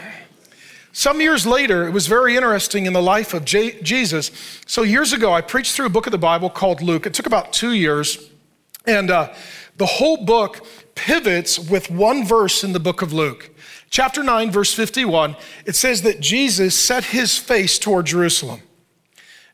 [0.91, 4.31] Some years later, it was very interesting in the life of J- Jesus.
[4.65, 7.05] So, years ago, I preached through a book of the Bible called Luke.
[7.05, 8.29] It took about two years.
[8.85, 9.33] And uh,
[9.77, 10.65] the whole book
[10.95, 13.49] pivots with one verse in the book of Luke.
[13.89, 18.61] Chapter 9, verse 51, it says that Jesus set his face toward Jerusalem.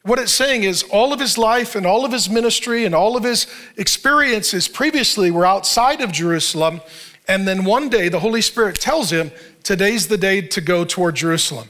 [0.03, 3.17] What it's saying is all of his life and all of his ministry and all
[3.17, 6.81] of his experiences previously were outside of Jerusalem.
[7.27, 11.15] And then one day the Holy Spirit tells him, Today's the day to go toward
[11.15, 11.69] Jerusalem.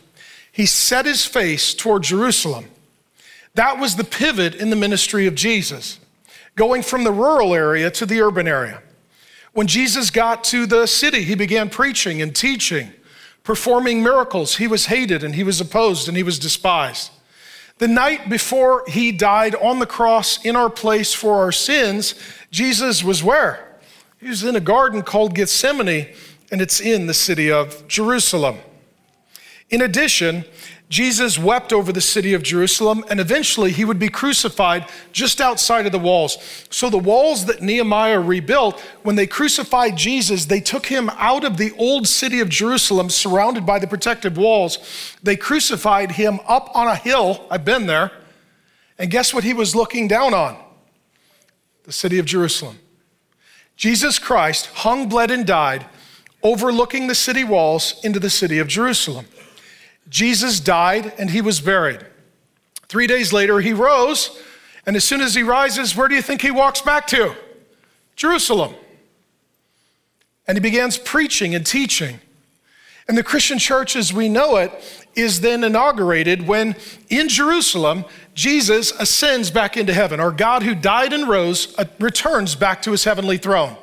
[0.51, 2.65] He set his face toward Jerusalem.
[3.55, 5.99] That was the pivot in the ministry of Jesus,
[6.55, 8.83] going from the rural area to the urban area.
[9.53, 12.91] When Jesus got to the city, he began preaching and teaching,
[13.43, 14.57] performing miracles.
[14.57, 17.11] He was hated and he was opposed and he was despised.
[17.79, 22.13] The night before he died on the cross in our place for our sins,
[22.51, 23.79] Jesus was where?
[24.19, 26.07] He was in a garden called Gethsemane,
[26.51, 28.57] and it's in the city of Jerusalem.
[29.69, 30.43] In addition,
[30.89, 35.85] Jesus wept over the city of Jerusalem, and eventually he would be crucified just outside
[35.85, 36.39] of the walls.
[36.71, 41.57] So, the walls that Nehemiah rebuilt, when they crucified Jesus, they took him out of
[41.57, 44.79] the old city of Jerusalem, surrounded by the protective walls.
[45.21, 47.45] They crucified him up on a hill.
[47.51, 48.11] I've been there.
[48.97, 50.57] And guess what he was looking down on?
[51.83, 52.79] The city of Jerusalem.
[53.75, 55.85] Jesus Christ hung, bled, and died,
[56.41, 59.27] overlooking the city walls into the city of Jerusalem.
[60.09, 62.05] Jesus died and he was buried.
[62.87, 64.41] Three days later, he rose,
[64.85, 67.35] and as soon as he rises, where do you think he walks back to?
[68.15, 68.73] Jerusalem.
[70.47, 72.19] And he begins preaching and teaching.
[73.07, 74.71] And the Christian church as we know it
[75.15, 76.75] is then inaugurated when
[77.09, 80.19] in Jerusalem, Jesus ascends back into heaven.
[80.19, 83.75] Our God who died and rose uh, returns back to his heavenly throne.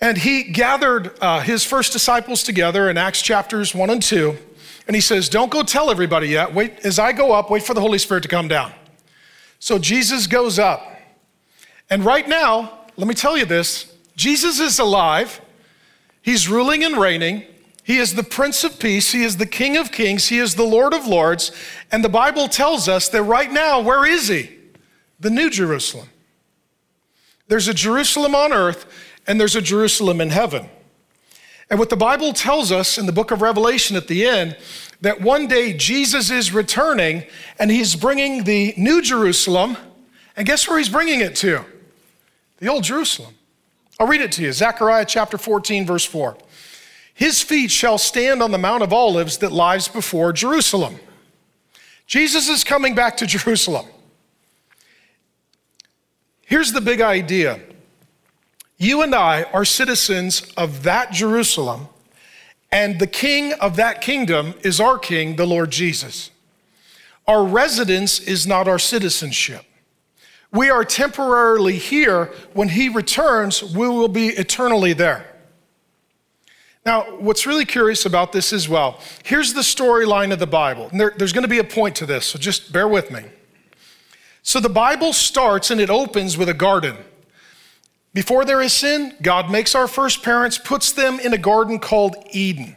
[0.00, 4.36] And he gathered uh, his first disciples together in Acts chapters 1 and 2.
[4.86, 6.52] And he says, Don't go tell everybody yet.
[6.52, 8.72] Wait, as I go up, wait for the Holy Spirit to come down.
[9.58, 10.88] So Jesus goes up.
[11.88, 15.40] And right now, let me tell you this Jesus is alive,
[16.22, 17.44] he's ruling and reigning.
[17.84, 19.10] He is the Prince of Peace.
[19.10, 20.28] He is the King of Kings.
[20.28, 21.50] He is the Lord of Lords.
[21.90, 24.56] And the Bible tells us that right now, where is He?
[25.18, 26.08] The New Jerusalem.
[27.48, 28.86] There's a Jerusalem on earth,
[29.26, 30.68] and there's a Jerusalem in heaven.
[31.72, 34.58] And what the Bible tells us in the book of Revelation at the end,
[35.00, 37.24] that one day Jesus is returning
[37.58, 39.78] and he's bringing the New Jerusalem.
[40.36, 41.64] And guess where he's bringing it to?
[42.58, 43.36] The Old Jerusalem.
[43.98, 46.36] I'll read it to you Zechariah chapter 14, verse 4.
[47.14, 50.96] His feet shall stand on the Mount of Olives that lies before Jerusalem.
[52.06, 53.86] Jesus is coming back to Jerusalem.
[56.42, 57.60] Here's the big idea
[58.82, 61.88] you and I are citizens of that Jerusalem,
[62.72, 66.30] and the king of that kingdom is our king, the Lord Jesus.
[67.28, 69.64] Our residence is not our citizenship.
[70.50, 72.26] We are temporarily here.
[72.54, 75.26] When he returns, we will be eternally there.
[76.84, 80.90] Now, what's really curious about this as well, here's the storyline of the Bible.
[80.92, 83.22] There, there's going to be a point to this, so just bear with me.
[84.42, 86.96] So the Bible starts and it opens with a garden.
[88.14, 92.16] Before there is sin, God makes our first parents, puts them in a garden called
[92.30, 92.76] Eden.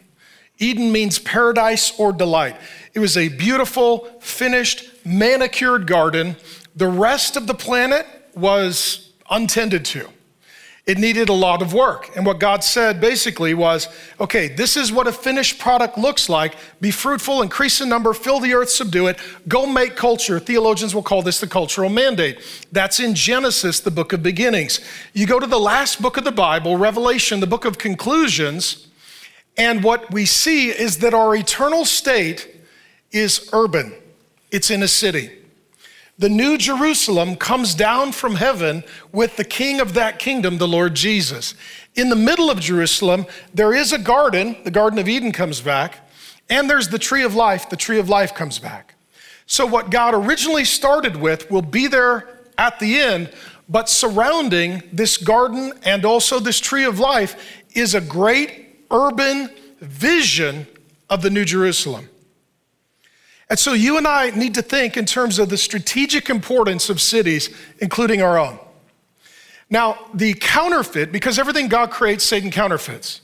[0.57, 2.55] Eden means paradise or delight.
[2.93, 6.37] It was a beautiful, finished, manicured garden.
[6.75, 10.09] The rest of the planet was untended to.
[10.85, 12.15] It needed a lot of work.
[12.15, 13.87] And what God said basically was
[14.19, 16.55] okay, this is what a finished product looks like.
[16.79, 19.17] Be fruitful, increase in number, fill the earth, subdue it,
[19.47, 20.39] go make culture.
[20.39, 22.39] Theologians will call this the cultural mandate.
[22.71, 24.79] That's in Genesis, the book of beginnings.
[25.13, 28.87] You go to the last book of the Bible, Revelation, the book of conclusions,
[29.57, 32.47] and what we see is that our eternal state
[33.11, 33.93] is urban,
[34.51, 35.31] it's in a city.
[36.17, 40.95] The new Jerusalem comes down from heaven with the king of that kingdom, the Lord
[40.95, 41.55] Jesus.
[41.93, 46.09] In the middle of Jerusalem, there is a garden, the Garden of Eden comes back,
[46.49, 48.95] and there's the tree of life, the tree of life comes back.
[49.45, 53.31] So, what God originally started with will be there at the end,
[53.67, 59.49] but surrounding this garden and also this tree of life is a great urban
[59.81, 60.65] vision
[61.09, 62.09] of the New Jerusalem.
[63.49, 66.99] And so you and I need to think in terms of the strategic importance of
[66.99, 68.59] cities, including our own.
[69.69, 73.21] Now, the counterfeit, because everything God creates, Satan counterfeits.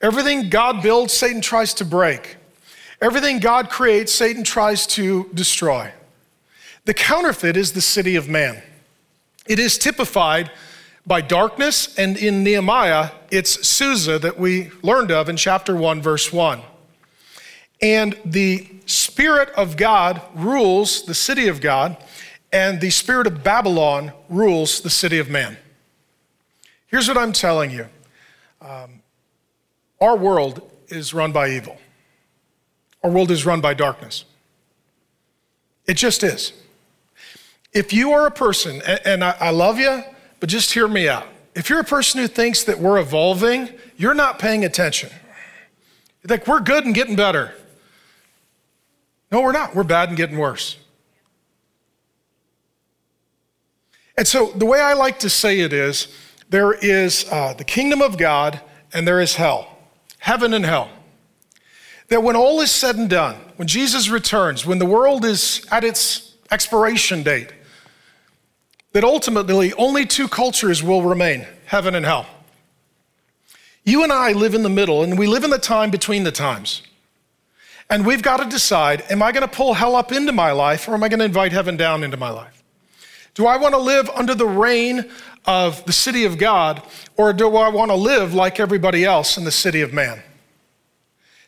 [0.00, 2.36] Everything God builds, Satan tries to break.
[3.00, 5.92] Everything God creates, Satan tries to destroy.
[6.84, 8.62] The counterfeit is the city of man.
[9.46, 10.50] It is typified
[11.06, 16.32] by darkness, and in Nehemiah, it's Susa that we learned of in chapter 1, verse
[16.32, 16.62] 1.
[17.80, 21.96] And the Spirit of God rules the city of God,
[22.52, 25.58] and the Spirit of Babylon rules the city of man.
[26.86, 27.86] Here's what I'm telling you
[28.60, 29.02] um,
[30.00, 31.76] our world is run by evil,
[33.02, 34.24] our world is run by darkness.
[35.86, 36.52] It just is.
[37.72, 40.02] If you are a person, and I love you,
[40.40, 41.26] but just hear me out.
[41.54, 45.10] If you're a person who thinks that we're evolving, you're not paying attention.
[46.26, 47.54] Think we're good and getting better.
[49.36, 49.74] No, we're not.
[49.74, 50.78] We're bad and getting worse.
[54.16, 56.08] And so the way I like to say it is
[56.48, 58.62] there is uh, the kingdom of God
[58.94, 59.76] and there is hell,
[60.20, 60.88] heaven and hell.
[62.08, 65.84] That when all is said and done, when Jesus returns, when the world is at
[65.84, 67.52] its expiration date,
[68.92, 72.24] that ultimately only two cultures will remain heaven and hell.
[73.84, 76.32] You and I live in the middle, and we live in the time between the
[76.32, 76.80] times.
[77.88, 80.88] And we've got to decide am I going to pull hell up into my life
[80.88, 82.62] or am I going to invite heaven down into my life?
[83.34, 85.10] Do I want to live under the reign
[85.44, 86.82] of the city of God
[87.16, 90.22] or do I want to live like everybody else in the city of man?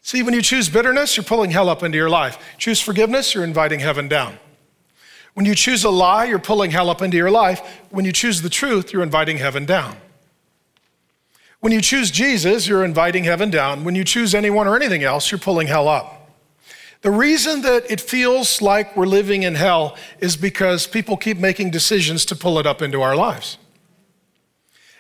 [0.03, 2.39] See, when you choose bitterness, you're pulling hell up into your life.
[2.57, 4.39] Choose forgiveness, you're inviting heaven down.
[5.35, 7.61] When you choose a lie, you're pulling hell up into your life.
[7.91, 9.97] When you choose the truth, you're inviting heaven down.
[11.61, 13.85] When you choose Jesus, you're inviting heaven down.
[13.85, 16.18] When you choose anyone or anything else, you're pulling hell up.
[17.01, 21.71] The reason that it feels like we're living in hell is because people keep making
[21.71, 23.57] decisions to pull it up into our lives.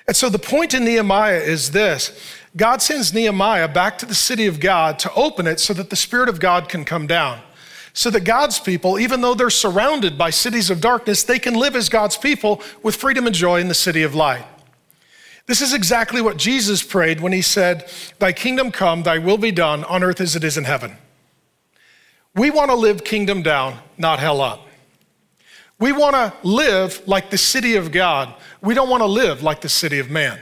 [0.07, 2.13] And so the point in Nehemiah is this
[2.57, 5.97] God sends Nehemiah back to the city of God to open it so that the
[5.97, 7.41] Spirit of God can come down.
[7.93, 11.75] So that God's people, even though they're surrounded by cities of darkness, they can live
[11.75, 14.45] as God's people with freedom and joy in the city of light.
[15.47, 19.51] This is exactly what Jesus prayed when he said, Thy kingdom come, thy will be
[19.51, 20.97] done on earth as it is in heaven.
[22.39, 24.61] We want to live kingdom down, not hell up.
[25.81, 28.33] We want to live like the city of God.
[28.61, 30.39] We don't want to live like the city of man.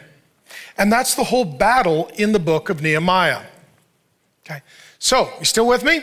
[0.76, 3.42] And that's the whole battle in the book of Nehemiah.
[4.44, 4.60] Okay,
[4.98, 6.02] so you still with me?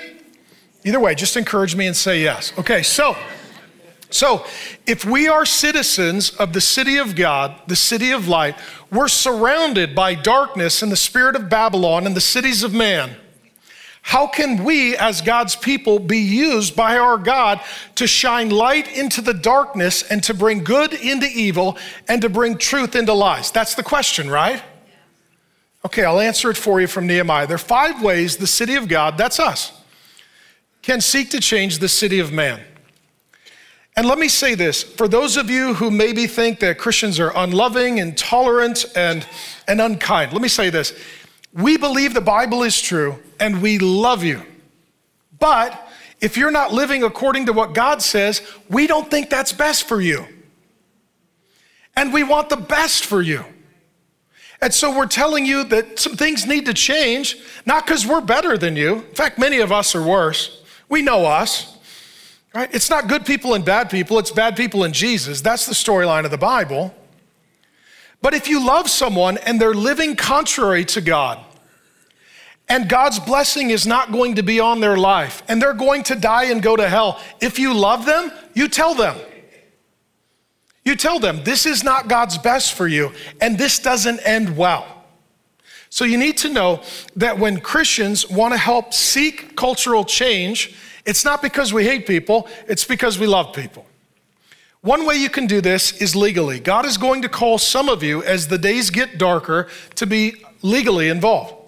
[0.84, 2.54] Either way, just encourage me and say yes.
[2.58, 3.16] Okay, so.
[4.10, 4.46] So,
[4.86, 8.56] if we are citizens of the city of God, the city of light,
[8.92, 13.16] we're surrounded by darkness and the spirit of Babylon and the cities of man.
[14.04, 17.62] How can we, as God's people, be used by our God
[17.96, 21.78] to shine light into the darkness and to bring good into evil
[22.10, 23.50] and to bring truth into lies?
[23.50, 24.62] That's the question, right?
[25.86, 27.48] Okay, I'll answer it for you from Nehemiah.
[27.48, 29.72] There are five ways the city of God, that's us,
[30.82, 32.60] can seek to change the city of man.
[33.96, 37.32] And let me say this for those of you who maybe think that Christians are
[37.36, 39.26] unloving, intolerant, and,
[39.66, 40.94] and unkind, let me say this.
[41.54, 44.42] We believe the Bible is true and we love you.
[45.38, 45.90] But
[46.22, 50.00] if you're not living according to what God says, we don't think that's best for
[50.00, 50.26] you.
[51.94, 53.44] And we want the best for you.
[54.62, 58.58] And so we're telling you that some things need to change, not because we're better
[58.58, 58.96] than you.
[58.96, 60.64] In fact, many of us are worse.
[60.88, 61.78] We know us.
[62.56, 62.74] Right?
[62.74, 65.42] It's not good people and bad people, it's bad people and Jesus.
[65.42, 66.96] That's the storyline of the Bible.
[68.22, 71.44] But if you love someone and they're living contrary to God,
[72.70, 76.16] and God's blessing is not going to be on their life, and they're going to
[76.16, 79.18] die and go to hell, if you love them, you tell them.
[80.86, 84.86] You tell them, this is not God's best for you, and this doesn't end well.
[85.90, 86.82] So you need to know
[87.16, 92.48] that when Christians want to help seek cultural change, it's not because we hate people,
[92.68, 93.86] it's because we love people.
[94.82, 96.60] One way you can do this is legally.
[96.60, 100.44] God is going to call some of you, as the days get darker, to be
[100.62, 101.63] legally involved.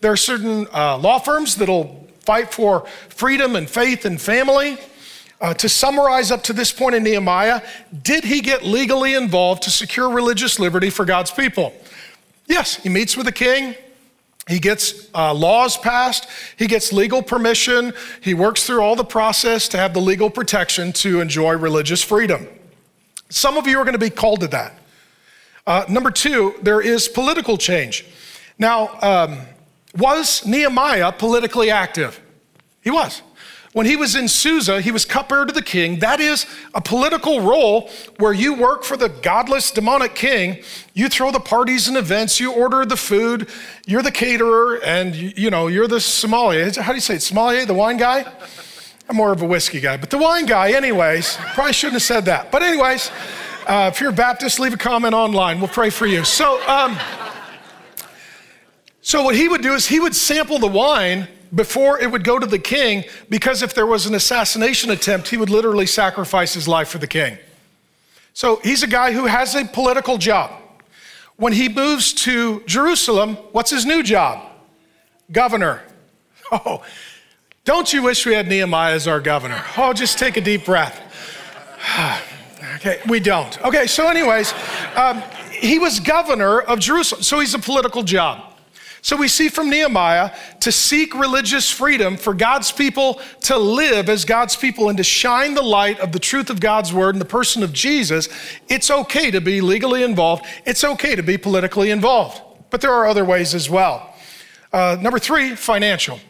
[0.00, 4.78] There are certain uh, law firms that'll fight for freedom and faith and family.
[5.40, 7.62] Uh, to summarize up to this point in Nehemiah,
[8.02, 11.72] did he get legally involved to secure religious liberty for God's people?
[12.46, 13.76] Yes, he meets with the king.
[14.48, 16.26] He gets uh, laws passed.
[16.56, 17.92] He gets legal permission.
[18.20, 22.48] He works through all the process to have the legal protection to enjoy religious freedom.
[23.28, 24.78] Some of you are going to be called to that.
[25.66, 28.06] Uh, number two, there is political change.
[28.58, 29.38] Now, um,
[29.96, 32.20] was Nehemiah politically active?
[32.82, 33.22] He was.
[33.72, 35.98] When he was in Susa, he was cupbearer to the king.
[35.98, 40.62] That is a political role where you work for the godless, demonic king.
[40.94, 43.48] You throw the parties and events, you order the food,
[43.86, 46.72] you're the caterer, and you know, you're the sommelier.
[46.80, 47.22] How do you say it?
[47.22, 48.24] Sommelier, the wine guy?
[49.08, 51.36] I'm more of a whiskey guy, but the wine guy, anyways.
[51.54, 52.50] Probably shouldn't have said that.
[52.50, 53.10] But, anyways,
[53.66, 55.60] uh, if you're a Baptist, leave a comment online.
[55.60, 56.24] We'll pray for you.
[56.24, 56.98] So, um,
[59.00, 62.38] so what he would do is he would sample the wine before it would go
[62.38, 66.68] to the king, because if there was an assassination attempt, he would literally sacrifice his
[66.68, 67.38] life for the king.
[68.34, 70.52] So he's a guy who has a political job.
[71.36, 74.44] When he moves to Jerusalem, what's his new job?
[75.32, 75.82] Governor.
[76.50, 76.82] Oh,
[77.66, 79.62] don't you wish we had Nehemiah as our governor?
[79.76, 80.98] Oh, just take a deep breath.
[82.76, 83.62] okay, we don't.
[83.62, 84.54] Okay, so, anyways,
[84.96, 88.47] um, he was governor of Jerusalem, so he's a political job.
[89.00, 94.24] So we see from Nehemiah to seek religious freedom for God's people to live as
[94.24, 97.24] God's people and to shine the light of the truth of God's word in the
[97.24, 98.28] person of Jesus.
[98.68, 102.40] It's okay to be legally involved, it's okay to be politically involved.
[102.70, 104.14] But there are other ways as well.
[104.72, 106.20] Uh, number three, financial.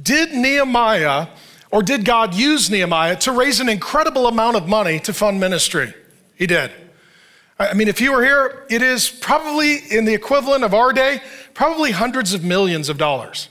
[0.00, 1.28] Did Nehemiah
[1.70, 5.94] or did God use Nehemiah to raise an incredible amount of money to fund ministry?
[6.34, 6.72] He did.
[7.60, 11.20] I mean, if you were here, it is probably in the equivalent of our day,
[11.52, 13.50] probably hundreds of millions of dollars.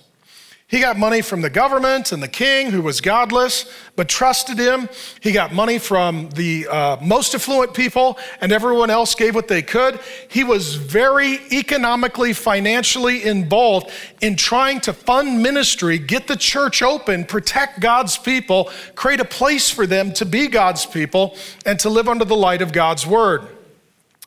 [0.66, 4.90] He got money from the government and the king, who was godless but trusted him.
[5.20, 9.62] He got money from the uh, most affluent people, and everyone else gave what they
[9.62, 10.00] could.
[10.28, 13.92] He was very economically, financially involved
[14.22, 19.70] in trying to fund ministry, get the church open, protect God's people, create a place
[19.70, 23.59] for them to be God's people, and to live under the light of God's word.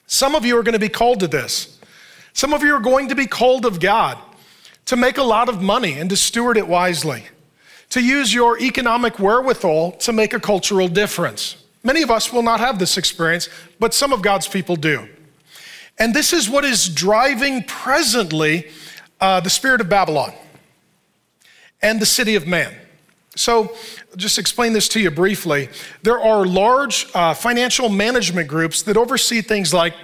[0.07, 1.79] Some of you are going to be called to this.
[2.33, 4.19] Some of you are going to be called of God
[4.87, 7.25] to make a lot of money and to steward it wisely,
[7.91, 11.63] to use your economic wherewithal to make a cultural difference.
[11.83, 13.49] Many of us will not have this experience,
[13.79, 15.09] but some of God's people do.
[15.99, 18.71] And this is what is driving presently
[19.21, 20.33] uh, the spirit of Babylon
[21.81, 22.75] and the city of man.
[23.35, 23.75] So,
[24.17, 25.71] just explain this to you briefly.
[26.03, 29.95] There are large uh, financial management groups that oversee things like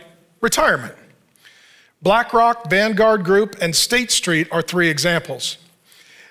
[0.41, 0.95] retirement.
[2.01, 5.59] BlackRock, Vanguard Group, and State Street are three examples.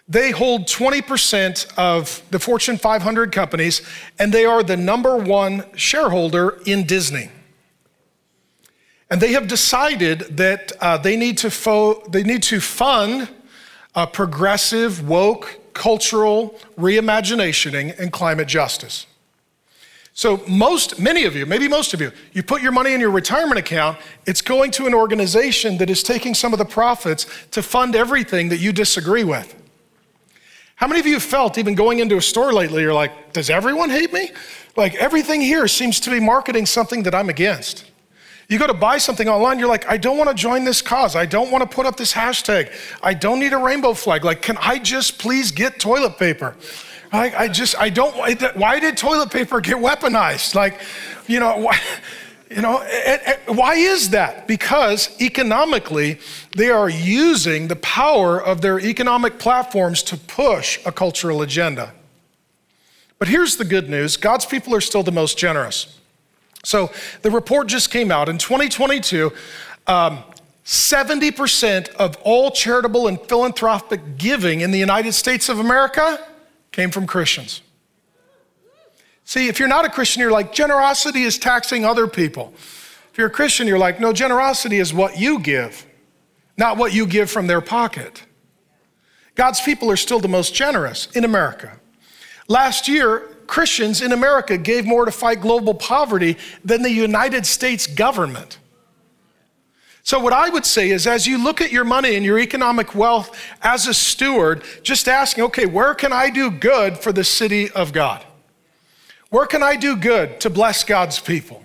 [0.09, 3.81] They hold 20% of the Fortune 500 companies,
[4.17, 7.29] and they are the number one shareholder in Disney.
[9.09, 13.29] And they have decided that uh, they, need to fo- they need to fund
[13.95, 19.05] a progressive, woke, cultural reimagining and climate justice.
[20.13, 23.11] So, most, many of you, maybe most of you, you put your money in your
[23.11, 27.61] retirement account, it's going to an organization that is taking some of the profits to
[27.61, 29.53] fund everything that you disagree with.
[30.77, 33.91] How many of you felt, even going into a store lately, you're like, does everyone
[33.91, 34.31] hate me?
[34.75, 37.85] Like, everything here seems to be marketing something that I'm against.
[38.49, 41.15] You go to buy something online, you're like, I don't want to join this cause.
[41.15, 42.71] I don't want to put up this hashtag.
[43.03, 44.23] I don't need a rainbow flag.
[44.23, 46.55] Like, can I just please get toilet paper?
[47.11, 48.15] I, I just, I don't,
[48.55, 50.55] why did toilet paper get weaponized?
[50.55, 50.79] Like,
[51.27, 51.79] you know, why,
[52.49, 52.85] you know,
[53.47, 54.47] why is that?
[54.47, 56.19] Because economically,
[56.55, 61.93] they are using the power of their economic platforms to push a cultural agenda.
[63.19, 65.96] But here's the good news God's people are still the most generous.
[66.67, 66.91] So
[67.21, 69.31] the report just came out in 2022.
[69.87, 70.21] Um,
[70.65, 76.19] 70% of all charitable and philanthropic giving in the United States of America
[76.73, 77.61] came from Christians.
[79.23, 82.53] See, if you're not a Christian, you're like, generosity is taxing other people.
[82.57, 85.85] If you're a Christian, you're like, no, generosity is what you give,
[86.57, 88.23] not what you give from their pocket.
[89.35, 91.79] God's people are still the most generous in America.
[92.49, 97.87] Last year, Christians in America gave more to fight global poverty than the United States
[97.87, 98.59] government.
[100.03, 102.95] So, what I would say is, as you look at your money and your economic
[102.95, 107.69] wealth as a steward, just asking, okay, where can I do good for the city
[107.71, 108.23] of God?
[109.29, 111.61] Where can I do good to bless God's people?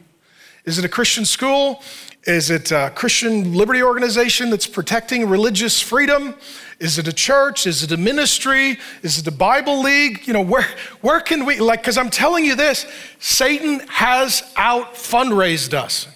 [0.65, 1.83] Is it a Christian school?
[2.25, 6.35] Is it a Christian liberty organization that's protecting religious freedom?
[6.83, 7.65] Is it a church?
[7.65, 8.77] Is it a ministry?
[9.03, 10.27] Is it a Bible league?
[10.27, 10.67] You know, where,
[11.01, 12.87] where can we, like, because I'm telling you this
[13.21, 16.09] Satan has out fundraised us.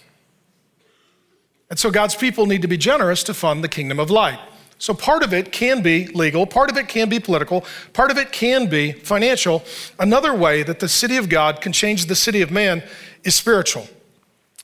[1.71, 4.41] And so God's people need to be generous to fund the kingdom of light.
[4.79, 8.19] So part of it can be legal, part of it can be political, part of
[8.19, 9.63] it can be financial.
[10.01, 12.83] Another way that the city of God can change the city of man
[13.23, 13.87] is spiritual.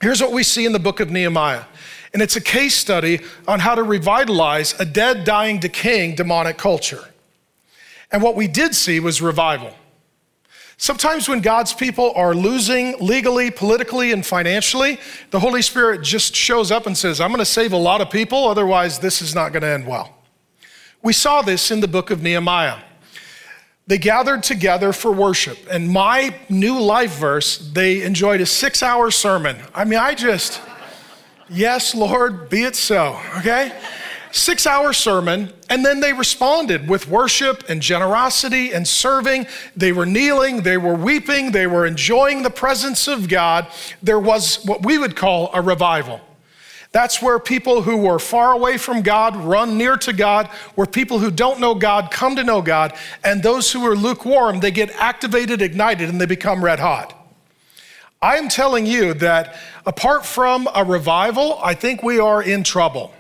[0.01, 1.63] Here's what we see in the book of Nehemiah.
[2.13, 7.03] And it's a case study on how to revitalize a dead, dying, decaying demonic culture.
[8.11, 9.75] And what we did see was revival.
[10.77, 14.99] Sometimes when God's people are losing legally, politically, and financially,
[15.31, 18.11] the Holy Spirit just shows up and says, I'm going to save a lot of
[18.11, 20.13] people, otherwise, this is not going to end well.
[21.01, 22.79] We saw this in the book of Nehemiah.
[23.87, 25.59] They gathered together for worship.
[25.71, 29.57] And my new life verse, they enjoyed a six hour sermon.
[29.75, 30.61] I mean, I just,
[31.49, 33.72] yes, Lord, be it so, okay?
[34.30, 39.47] Six hour sermon, and then they responded with worship and generosity and serving.
[39.76, 43.66] They were kneeling, they were weeping, they were enjoying the presence of God.
[44.03, 46.20] There was what we would call a revival.
[46.93, 51.18] That's where people who were far away from God run near to God, where people
[51.18, 54.90] who don't know God come to know God, and those who are lukewarm, they get
[54.90, 57.22] activated, ignited, and they become red hot.
[58.23, 63.12] I am telling you that apart from a revival, I think we are in trouble.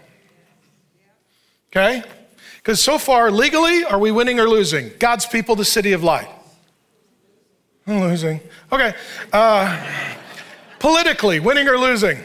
[1.70, 2.04] Okay?
[2.56, 4.92] Because so far, legally, are we winning or losing?
[5.00, 6.28] God's people, the city of light.
[7.88, 8.40] I'm losing.
[8.70, 8.94] Okay.
[9.32, 9.84] Uh,
[10.78, 12.18] politically, winning or losing?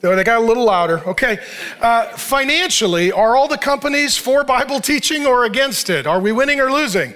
[0.00, 1.00] They got a little louder.
[1.08, 1.38] Okay.
[1.80, 6.06] Uh, financially, are all the companies for Bible teaching or against it?
[6.06, 7.14] Are we winning or losing?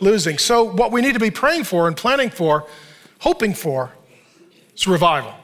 [0.00, 0.38] Losing.
[0.38, 2.66] So, what we need to be praying for and planning for,
[3.18, 3.92] hoping for,
[4.74, 5.34] is revival.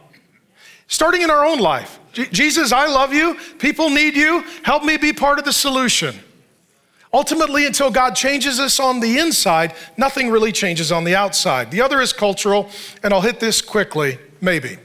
[0.86, 1.98] Starting in our own life.
[2.12, 3.38] Jesus, I love you.
[3.58, 4.44] People need you.
[4.62, 6.14] Help me be part of the solution.
[7.14, 11.70] Ultimately, until God changes us on the inside, nothing really changes on the outside.
[11.70, 12.70] The other is cultural,
[13.02, 14.78] and I'll hit this quickly, maybe.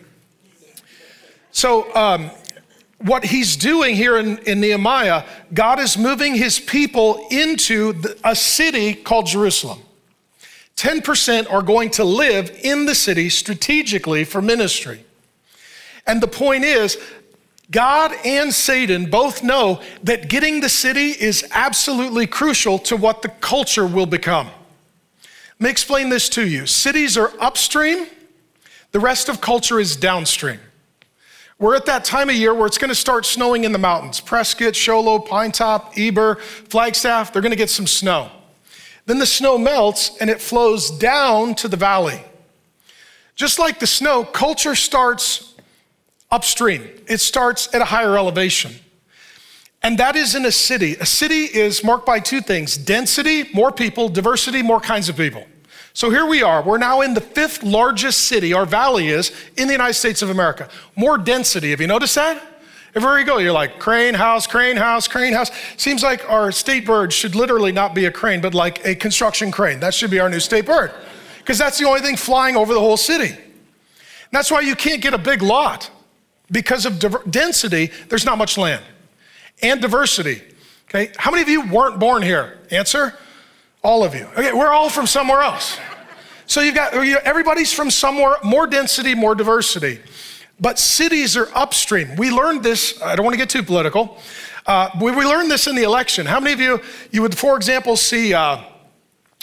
[1.51, 2.31] So, um,
[2.99, 5.23] what he's doing here in, in, Nehemiah,
[5.53, 9.79] God is moving his people into the, a city called Jerusalem.
[10.77, 15.03] 10% are going to live in the city strategically for ministry.
[16.05, 16.97] And the point is,
[17.69, 23.29] God and Satan both know that getting the city is absolutely crucial to what the
[23.29, 24.47] culture will become.
[25.59, 26.67] Let me explain this to you.
[26.67, 28.05] Cities are upstream,
[28.91, 30.59] the rest of culture is downstream.
[31.59, 34.19] We're at that time of year where it's going to start snowing in the mountains.
[34.19, 38.29] Prescott, Show Low, Pine Top, Heber, Flagstaff, they're going to get some snow.
[39.07, 42.21] Then the snow melts and it flows down to the valley.
[43.35, 45.55] Just like the snow, culture starts
[46.29, 48.73] upstream, it starts at a higher elevation.
[49.81, 50.95] And that is in a city.
[50.95, 55.45] A city is marked by two things density, more people, diversity, more kinds of people.
[55.93, 56.61] So here we are.
[56.61, 60.29] We're now in the fifth largest city, our valley is, in the United States of
[60.29, 60.67] America.
[60.95, 61.69] More density.
[61.69, 62.56] Have you noticed that?
[62.97, 65.51] Everywhere you go, you're like crane house, crane house, crane house.
[65.77, 69.51] Seems like our state bird should literally not be a crane, but like a construction
[69.51, 69.79] crane.
[69.79, 70.91] That should be our new state bird.
[71.37, 73.29] Because that's the only thing flying over the whole city.
[73.29, 75.91] And that's why you can't get a big lot.
[76.49, 78.83] Because of density, there's not much land.
[79.61, 80.41] And diversity.
[80.89, 82.57] Okay, how many of you weren't born here?
[82.71, 83.13] Answer?
[83.83, 84.27] All of you.
[84.35, 85.77] Okay, we're all from somewhere else.
[86.47, 89.99] So you've got everybody's from somewhere, more density, more diversity.
[90.59, 92.15] But cities are upstream.
[92.15, 94.17] We learned this, I don't want to get too political.
[94.65, 96.25] Uh, we, we learned this in the election.
[96.25, 96.81] How many of you,
[97.11, 98.61] you would, for example, see uh,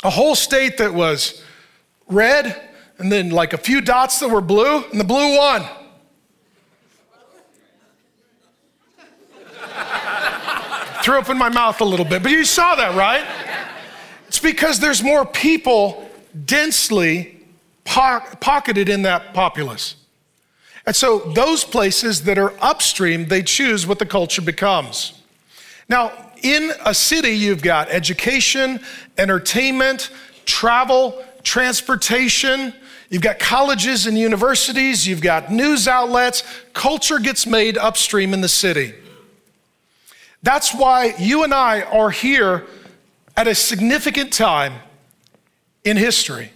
[0.03, 1.43] a whole state that was
[2.09, 2.61] red
[2.99, 5.62] and then like a few dots that were blue, and the blue won?
[11.03, 13.27] Threw up in my mouth a little bit, but you saw that, right?
[14.29, 16.09] It's because there's more people
[16.45, 17.41] densely
[17.85, 19.97] pocketed in that populace.
[20.87, 25.14] And so those places that are upstream, they choose what the culture becomes.
[25.89, 26.12] Now,
[26.43, 28.80] in a city, you've got education,
[29.16, 30.11] entertainment,
[30.45, 32.74] travel, transportation,
[33.09, 36.43] you've got colleges and universities, you've got news outlets.
[36.74, 38.95] Culture gets made upstream in the city.
[40.43, 42.66] That's why you and I are here
[43.37, 44.74] at a significant time
[45.85, 46.51] in history.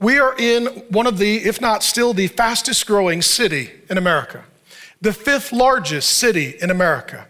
[0.00, 4.44] We are in one of the, if not still, the fastest growing city in America,
[5.00, 7.26] the fifth largest city in America.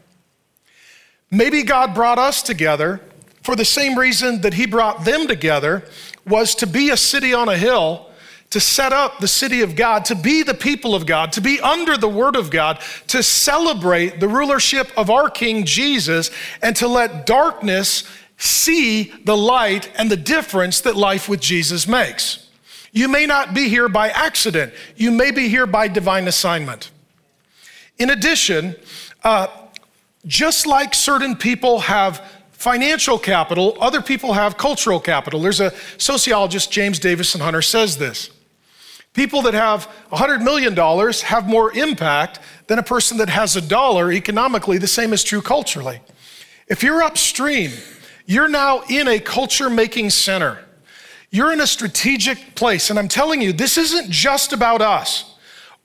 [1.31, 3.01] Maybe God brought us together
[3.43, 5.85] for the same reason that He brought them together
[6.27, 8.11] was to be a city on a hill
[8.55, 11.61] to set up the city of God, to be the people of God, to be
[11.61, 16.31] under the word of God, to celebrate the rulership of our King Jesus,
[16.63, 18.05] and to let darkness
[18.39, 22.44] see the light and the difference that life with Jesus makes.
[22.95, 26.93] You may not be here by accident, you may be here by divine assignment.
[27.99, 28.77] In addition,
[29.25, 29.49] uh,
[30.27, 35.41] just like certain people have financial capital, other people have cultural capital.
[35.41, 38.31] There's a sociologist, James Davison Hunter, says this.
[39.13, 40.75] People that have $100 million
[41.25, 42.39] have more impact
[42.69, 44.79] than a person that has a dollar economically.
[44.79, 46.01] The same is true culturally.
[46.69, 47.73] If you're upstream,
[48.25, 50.65] you're now in a culture making center.
[51.35, 52.91] You're in a strategic place.
[52.91, 55.35] And I'm telling you, this isn't just about us.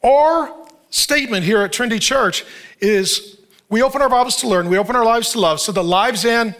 [0.04, 0.56] Our
[0.92, 2.46] statement here at Trinity Church
[2.80, 5.84] is we open our Bibles to learn, we open our lives to love, so the
[5.84, 6.56] lives and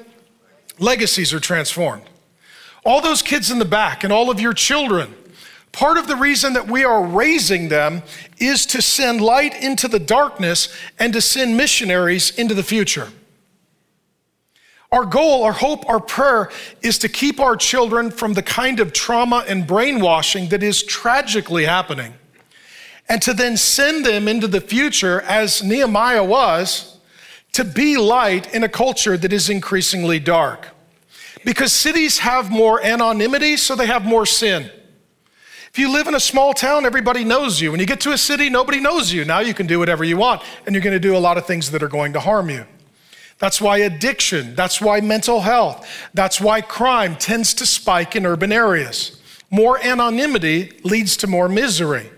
[0.80, 2.04] legacies are transformed.
[2.84, 5.14] All those kids in the back and all of your children
[5.72, 8.02] Part of the reason that we are raising them
[8.38, 13.10] is to send light into the darkness and to send missionaries into the future.
[14.92, 16.50] Our goal, our hope, our prayer
[16.82, 21.66] is to keep our children from the kind of trauma and brainwashing that is tragically
[21.66, 22.14] happening,
[23.08, 26.98] and to then send them into the future, as Nehemiah was,
[27.52, 30.70] to be light in a culture that is increasingly dark.
[31.46, 34.72] Because cities have more anonymity, so they have more sin.
[35.72, 37.70] If you live in a small town, everybody knows you.
[37.70, 39.24] When you get to a city, nobody knows you.
[39.24, 41.46] Now you can do whatever you want, and you're going to do a lot of
[41.46, 42.66] things that are going to harm you.
[43.40, 48.52] That's why addiction, that's why mental health, that's why crime tends to spike in urban
[48.52, 49.20] areas.
[49.50, 52.10] More anonymity leads to more misery.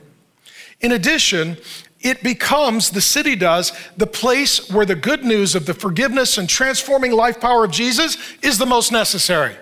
[0.82, 1.58] In addition,
[2.02, 6.50] it becomes, the city does, the place where the good news of the forgiveness and
[6.50, 9.56] transforming life power of Jesus is the most necessary.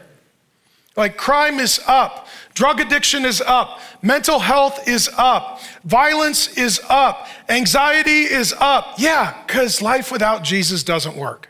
[0.95, 7.27] Like crime is up, drug addiction is up, mental health is up, violence is up,
[7.49, 8.95] anxiety is up.
[8.97, 11.48] Yeah, because life without Jesus doesn't work.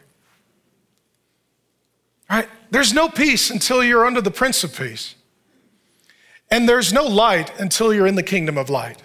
[2.30, 2.48] Right?
[2.72, 5.16] There's no peace until you're under the Prince of Peace.
[6.52, 9.02] And there's no light until you're in the kingdom of light.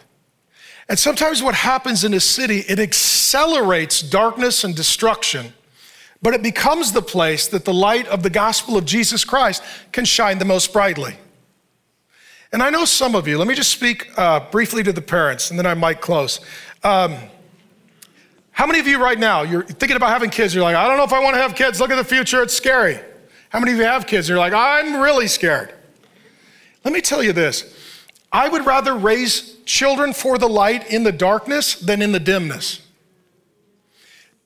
[0.88, 5.52] And sometimes what happens in a city, it accelerates darkness and destruction
[6.24, 9.62] but it becomes the place that the light of the gospel of Jesus Christ
[9.92, 11.16] can shine the most brightly.
[12.50, 15.50] And I know some of you, let me just speak uh, briefly to the parents
[15.50, 16.40] and then I might close.
[16.82, 17.18] Um,
[18.52, 20.96] How many of you right now, you're thinking about having kids, you're like, I don't
[20.96, 22.98] know if I want to have kids, look at the future, it's scary.
[23.54, 24.28] How many of you have kids?
[24.28, 25.72] You're like, I'm really scared.
[26.84, 27.72] Let me tell you this
[28.32, 32.80] I would rather raise children for the light in the darkness than in the dimness.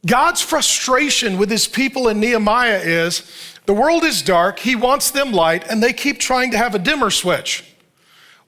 [0.04, 3.22] God's frustration with his people in Nehemiah is
[3.64, 6.78] the world is dark, he wants them light, and they keep trying to have a
[6.78, 7.64] dimmer switch.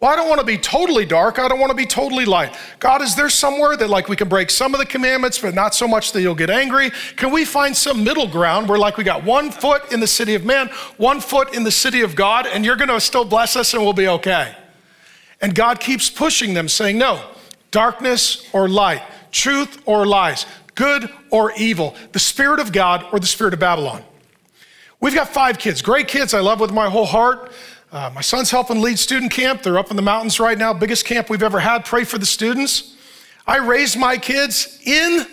[0.01, 1.39] Well, I don't want to be totally dark.
[1.39, 2.57] I don't want to be totally light.
[2.79, 5.75] God, is there somewhere that like we can break some of the commandments, but not
[5.75, 6.91] so much that you'll get angry?
[7.17, 10.35] Can we find some middle ground where like we got one foot in the city
[10.35, 13.57] of man, one foot in the city of God, and you're going to still bless
[13.57, 14.57] us and we'll be okay?
[15.43, 17.23] And God keeps pushing them, saying, no,
[17.71, 20.47] darkness or light, truth or lies,
[20.77, 24.03] good or evil, the spirit of God or the spirit of Babylon.
[24.99, 27.53] We've got five kids, great kids I love with my whole heart.
[27.93, 29.63] Uh, my son's helping lead student camp.
[29.63, 31.85] They're up in the mountains right now, biggest camp we've ever had.
[31.85, 32.95] Pray for the students.
[33.47, 35.27] I raised my kids in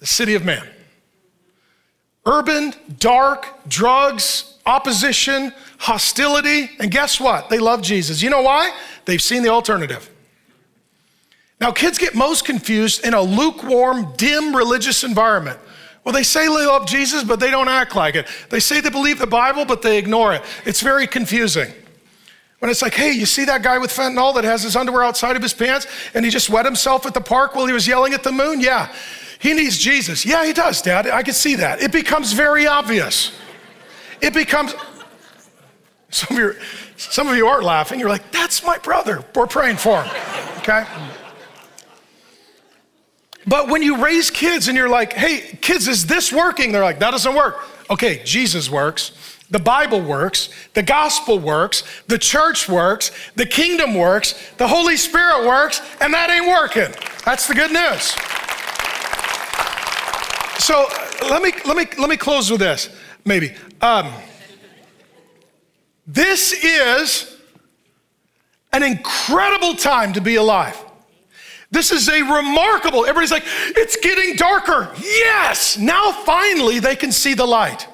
[0.00, 0.66] the city of man.
[2.24, 7.48] Urban, dark, drugs, opposition, hostility, and guess what?
[7.50, 8.20] They love Jesus.
[8.20, 8.76] You know why?
[9.04, 10.10] They've seen the alternative.
[11.60, 15.60] Now, kids get most confused in a lukewarm, dim religious environment.
[16.06, 18.28] Well, they say they love Jesus, but they don't act like it.
[18.48, 20.42] They say they believe the Bible, but they ignore it.
[20.64, 21.72] It's very confusing.
[22.60, 25.34] When it's like, hey, you see that guy with fentanyl that has his underwear outside
[25.34, 28.14] of his pants and he just wet himself at the park while he was yelling
[28.14, 28.60] at the moon?
[28.60, 28.94] Yeah.
[29.40, 30.24] He needs Jesus.
[30.24, 31.08] Yeah, he does, Dad.
[31.08, 31.82] I can see that.
[31.82, 33.32] It becomes very obvious.
[34.20, 34.76] It becomes,
[36.10, 36.54] some of, you,
[36.96, 37.98] some of you aren't laughing.
[37.98, 39.24] You're like, that's my brother.
[39.34, 40.14] We're praying for him.
[40.58, 40.86] Okay?
[43.46, 46.72] But when you raise kids and you're like, hey, kids, is this working?
[46.72, 47.60] They're like, that doesn't work.
[47.88, 49.12] Okay, Jesus works.
[49.48, 55.46] The Bible works, the gospel works, the church works, the kingdom works, the Holy Spirit
[55.46, 56.92] works, and that ain't working.
[57.24, 58.16] That's the good news.
[60.58, 60.88] So
[61.30, 62.90] let me let me let me close with this,
[63.24, 63.54] maybe.
[63.80, 64.12] Um,
[66.08, 67.36] this is
[68.72, 70.76] an incredible time to be alive.
[71.70, 74.90] This is a remarkable, everybody's like, it's getting darker.
[75.00, 77.88] Yes, now finally they can see the light.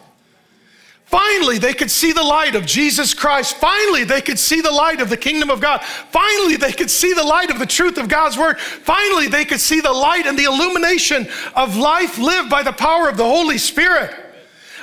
[1.12, 3.56] Finally, they could see the light of Jesus Christ.
[3.56, 5.82] Finally, they could see the light of the kingdom of God.
[5.84, 8.58] Finally, they could see the light of the truth of God's word.
[8.58, 13.10] Finally, they could see the light and the illumination of life lived by the power
[13.10, 14.10] of the Holy Spirit.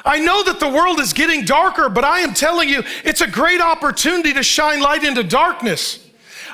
[0.06, 3.28] I know that the world is getting darker, but I am telling you, it's a
[3.28, 5.98] great opportunity to shine light into darkness.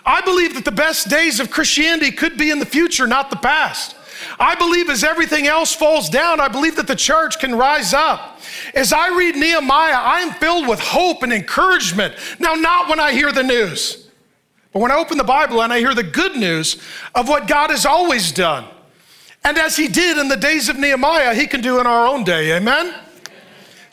[0.05, 3.37] I believe that the best days of Christianity could be in the future, not the
[3.37, 3.95] past.
[4.39, 8.39] I believe as everything else falls down, I believe that the church can rise up.
[8.73, 12.13] As I read Nehemiah, I am filled with hope and encouragement.
[12.39, 14.07] Now, not when I hear the news,
[14.71, 16.81] but when I open the Bible and I hear the good news
[17.13, 18.65] of what God has always done.
[19.43, 22.23] And as He did in the days of Nehemiah, He can do in our own
[22.23, 22.55] day.
[22.55, 22.93] Amen?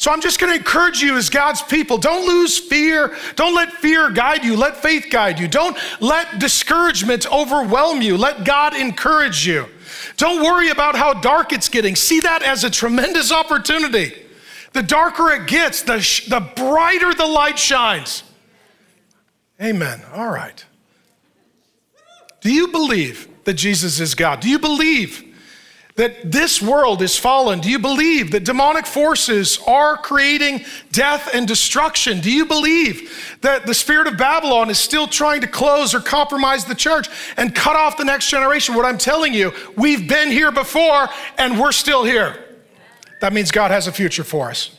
[0.03, 1.97] So I'm just going to encourage you as God's people.
[1.97, 3.17] Don't lose fear.
[3.37, 4.57] Don't let fear guide you.
[4.57, 5.47] Let faith guide you.
[5.47, 8.17] Don't let discouragement overwhelm you.
[8.17, 9.67] Let God encourage you.
[10.17, 11.95] Don't worry about how dark it's getting.
[11.95, 14.13] See that as a tremendous opportunity.
[14.73, 18.25] The darker it gets, the, sh- the brighter the light shines.
[19.63, 20.03] Amen.
[20.13, 20.65] All right.
[22.41, 24.41] Do you believe that Jesus is God?
[24.41, 25.32] Do you believe
[25.97, 27.61] that this world is fallen?
[27.61, 32.21] Do you believe that demonic forces are creating death and destruction?
[32.21, 36.65] Do you believe that the spirit of Babylon is still trying to close or compromise
[36.65, 38.75] the church and cut off the next generation?
[38.75, 42.43] What I'm telling you, we've been here before and we're still here.
[43.21, 44.79] That means God has a future for us.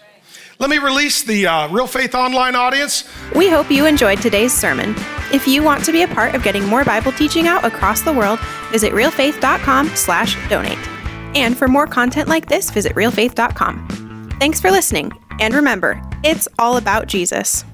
[0.59, 3.05] Let me release the uh, Real Faith Online audience.
[3.35, 4.95] We hope you enjoyed today's sermon.
[5.31, 8.13] If you want to be a part of getting more Bible teaching out across the
[8.13, 8.39] world,
[8.71, 10.92] visit realfaith.com/donate.
[11.35, 14.29] And for more content like this, visit realfaith.com.
[14.39, 17.65] Thanks for listening, and remember, it's all about Jesus.